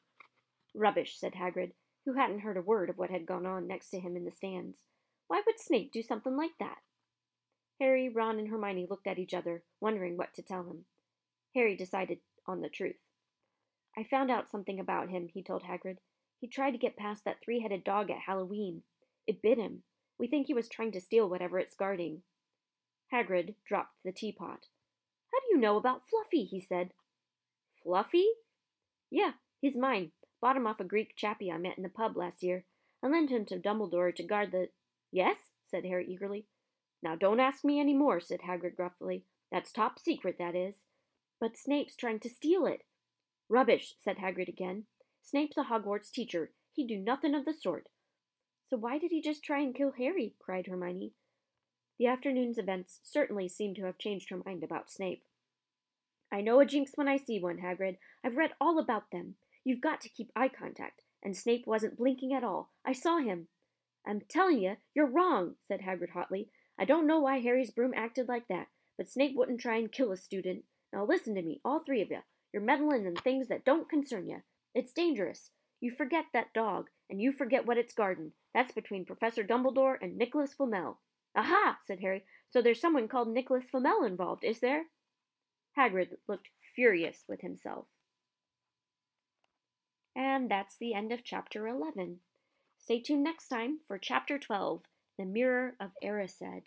Rubbish, 0.76 1.18
said 1.18 1.34
Hagrid, 1.34 1.72
who 2.04 2.14
hadn't 2.14 2.40
heard 2.40 2.56
a 2.56 2.62
word 2.62 2.88
of 2.88 2.98
what 2.98 3.10
had 3.10 3.26
gone 3.26 3.46
on 3.46 3.66
next 3.66 3.90
to 3.90 3.98
him 3.98 4.16
in 4.16 4.24
the 4.24 4.30
stands. 4.30 4.78
Why 5.26 5.42
would 5.44 5.58
Snape 5.58 5.92
do 5.92 6.02
something 6.02 6.36
like 6.36 6.52
that? 6.60 6.76
Harry, 7.82 8.08
Ron, 8.08 8.38
and 8.38 8.46
Hermione 8.46 8.86
looked 8.88 9.08
at 9.08 9.18
each 9.18 9.34
other, 9.34 9.64
wondering 9.80 10.16
what 10.16 10.32
to 10.34 10.42
tell 10.42 10.62
him. 10.62 10.84
Harry 11.52 11.74
decided 11.74 12.18
on 12.46 12.60
the 12.60 12.68
truth. 12.68 13.08
I 13.98 14.04
found 14.04 14.30
out 14.30 14.52
something 14.52 14.78
about 14.78 15.10
him, 15.10 15.26
he 15.34 15.42
told 15.42 15.64
Hagrid. 15.64 15.96
He 16.38 16.46
tried 16.46 16.70
to 16.70 16.78
get 16.78 16.96
past 16.96 17.24
that 17.24 17.38
three 17.44 17.58
headed 17.58 17.82
dog 17.82 18.08
at 18.08 18.20
Halloween. 18.24 18.84
It 19.26 19.42
bit 19.42 19.58
him. 19.58 19.82
We 20.16 20.28
think 20.28 20.46
he 20.46 20.54
was 20.54 20.68
trying 20.68 20.92
to 20.92 21.00
steal 21.00 21.28
whatever 21.28 21.58
it's 21.58 21.74
guarding. 21.74 22.22
Hagrid 23.12 23.56
dropped 23.66 23.96
the 24.04 24.12
teapot. 24.12 24.66
How 25.32 25.40
do 25.40 25.50
you 25.50 25.58
know 25.58 25.76
about 25.76 26.02
Fluffy? 26.08 26.44
he 26.44 26.60
said. 26.60 26.90
Fluffy? 27.82 28.28
Yeah, 29.10 29.32
he's 29.60 29.74
mine. 29.74 30.12
Bought 30.40 30.56
him 30.56 30.68
off 30.68 30.78
a 30.78 30.84
Greek 30.84 31.16
chappie 31.16 31.50
I 31.50 31.58
met 31.58 31.78
in 31.78 31.82
the 31.82 31.88
pub 31.88 32.16
last 32.16 32.44
year. 32.44 32.64
I 33.02 33.08
lent 33.08 33.30
him 33.30 33.44
to 33.46 33.58
Dumbledore 33.58 34.14
to 34.14 34.22
guard 34.22 34.52
the. 34.52 34.68
Yes? 35.10 35.36
said 35.68 35.84
Harry 35.84 36.06
eagerly. 36.08 36.46
Now 37.02 37.16
don't 37.16 37.40
ask 37.40 37.64
me 37.64 37.80
any 37.80 37.94
more, 37.94 38.20
said 38.20 38.40
Hagrid 38.48 38.76
gruffly. 38.76 39.24
That's 39.50 39.72
top 39.72 39.98
secret, 39.98 40.36
that 40.38 40.54
is. 40.54 40.76
But 41.40 41.56
Snape's 41.56 41.96
trying 41.96 42.20
to 42.20 42.30
steal 42.30 42.66
it. 42.66 42.84
Rubbish, 43.48 43.94
said 44.02 44.18
Hagrid 44.18 44.48
again. 44.48 44.84
Snape's 45.22 45.56
a 45.56 45.64
Hogwarts 45.64 46.10
teacher. 46.10 46.52
He'd 46.72 46.86
do 46.86 46.98
nothing 46.98 47.34
of 47.34 47.44
the 47.44 47.52
sort. 47.52 47.88
So 48.68 48.76
why 48.76 48.98
did 48.98 49.10
he 49.10 49.20
just 49.20 49.44
try 49.44 49.60
and 49.60 49.74
kill 49.74 49.92
Harry? 49.98 50.34
cried 50.40 50.66
Hermione. 50.66 51.12
The 51.98 52.06
afternoon's 52.06 52.58
events 52.58 53.00
certainly 53.02 53.48
seemed 53.48 53.76
to 53.76 53.84
have 53.84 53.98
changed 53.98 54.30
her 54.30 54.42
mind 54.44 54.64
about 54.64 54.90
Snape. 54.90 55.24
I 56.32 56.40
know 56.40 56.60
a 56.60 56.64
jinx 56.64 56.92
when 56.94 57.08
I 57.08 57.18
see 57.18 57.38
one, 57.38 57.58
Hagrid. 57.58 57.98
I've 58.24 58.36
read 58.36 58.52
all 58.60 58.78
about 58.78 59.10
them. 59.12 59.34
You've 59.64 59.82
got 59.82 60.00
to 60.00 60.08
keep 60.08 60.32
eye 60.34 60.48
contact, 60.48 61.02
and 61.22 61.36
Snape 61.36 61.66
wasn't 61.66 61.98
blinking 61.98 62.32
at 62.32 62.42
all. 62.42 62.70
I 62.84 62.92
saw 62.92 63.18
him. 63.18 63.48
I'm 64.06 64.22
telling 64.28 64.60
you, 64.60 64.76
you're 64.94 65.06
wrong, 65.06 65.56
said 65.68 65.82
Hagrid 65.82 66.10
hotly. 66.10 66.48
I 66.78 66.84
don't 66.84 67.06
know 67.06 67.20
why 67.20 67.38
Harry's 67.38 67.70
broom 67.70 67.92
acted 67.94 68.28
like 68.28 68.48
that, 68.48 68.68
but 68.96 69.10
Snape 69.10 69.36
wouldn't 69.36 69.60
try 69.60 69.76
and 69.76 69.90
kill 69.92 70.12
a 70.12 70.16
student. 70.16 70.64
Now 70.92 71.04
listen 71.04 71.34
to 71.34 71.42
me, 71.42 71.60
all 71.64 71.80
three 71.80 72.02
of 72.02 72.10
you. 72.10 72.20
You're 72.52 72.62
meddling 72.62 73.06
in 73.06 73.14
things 73.14 73.48
that 73.48 73.64
don't 73.64 73.88
concern 73.88 74.28
you. 74.28 74.42
It's 74.74 74.92
dangerous. 74.92 75.50
You 75.80 75.90
forget 75.90 76.26
that 76.32 76.52
dog, 76.54 76.88
and 77.10 77.20
you 77.20 77.32
forget 77.32 77.66
what 77.66 77.78
it's 77.78 77.94
guarding. 77.94 78.32
That's 78.54 78.72
between 78.72 79.04
Professor 79.04 79.42
Dumbledore 79.42 79.96
and 80.00 80.16
Nicholas 80.16 80.54
Flamel. 80.54 80.98
Aha! 81.34 81.78
said 81.86 82.00
Harry. 82.00 82.24
So 82.50 82.60
there's 82.60 82.80
someone 82.80 83.08
called 83.08 83.28
Nicholas 83.28 83.64
Flamel 83.70 84.04
involved, 84.04 84.44
is 84.44 84.60
there? 84.60 84.84
Hagrid 85.78 86.16
looked 86.28 86.48
furious 86.74 87.24
with 87.28 87.40
himself. 87.40 87.86
And 90.14 90.50
that's 90.50 90.76
the 90.76 90.92
end 90.94 91.12
of 91.12 91.24
chapter 91.24 91.66
11. 91.66 92.18
Stay 92.78 93.00
tuned 93.00 93.24
next 93.24 93.48
time 93.48 93.78
for 93.86 93.96
chapter 93.98 94.38
12 94.38 94.82
The 95.18 95.24
Mirror 95.24 95.76
of 95.80 95.92
Erised. 96.04 96.64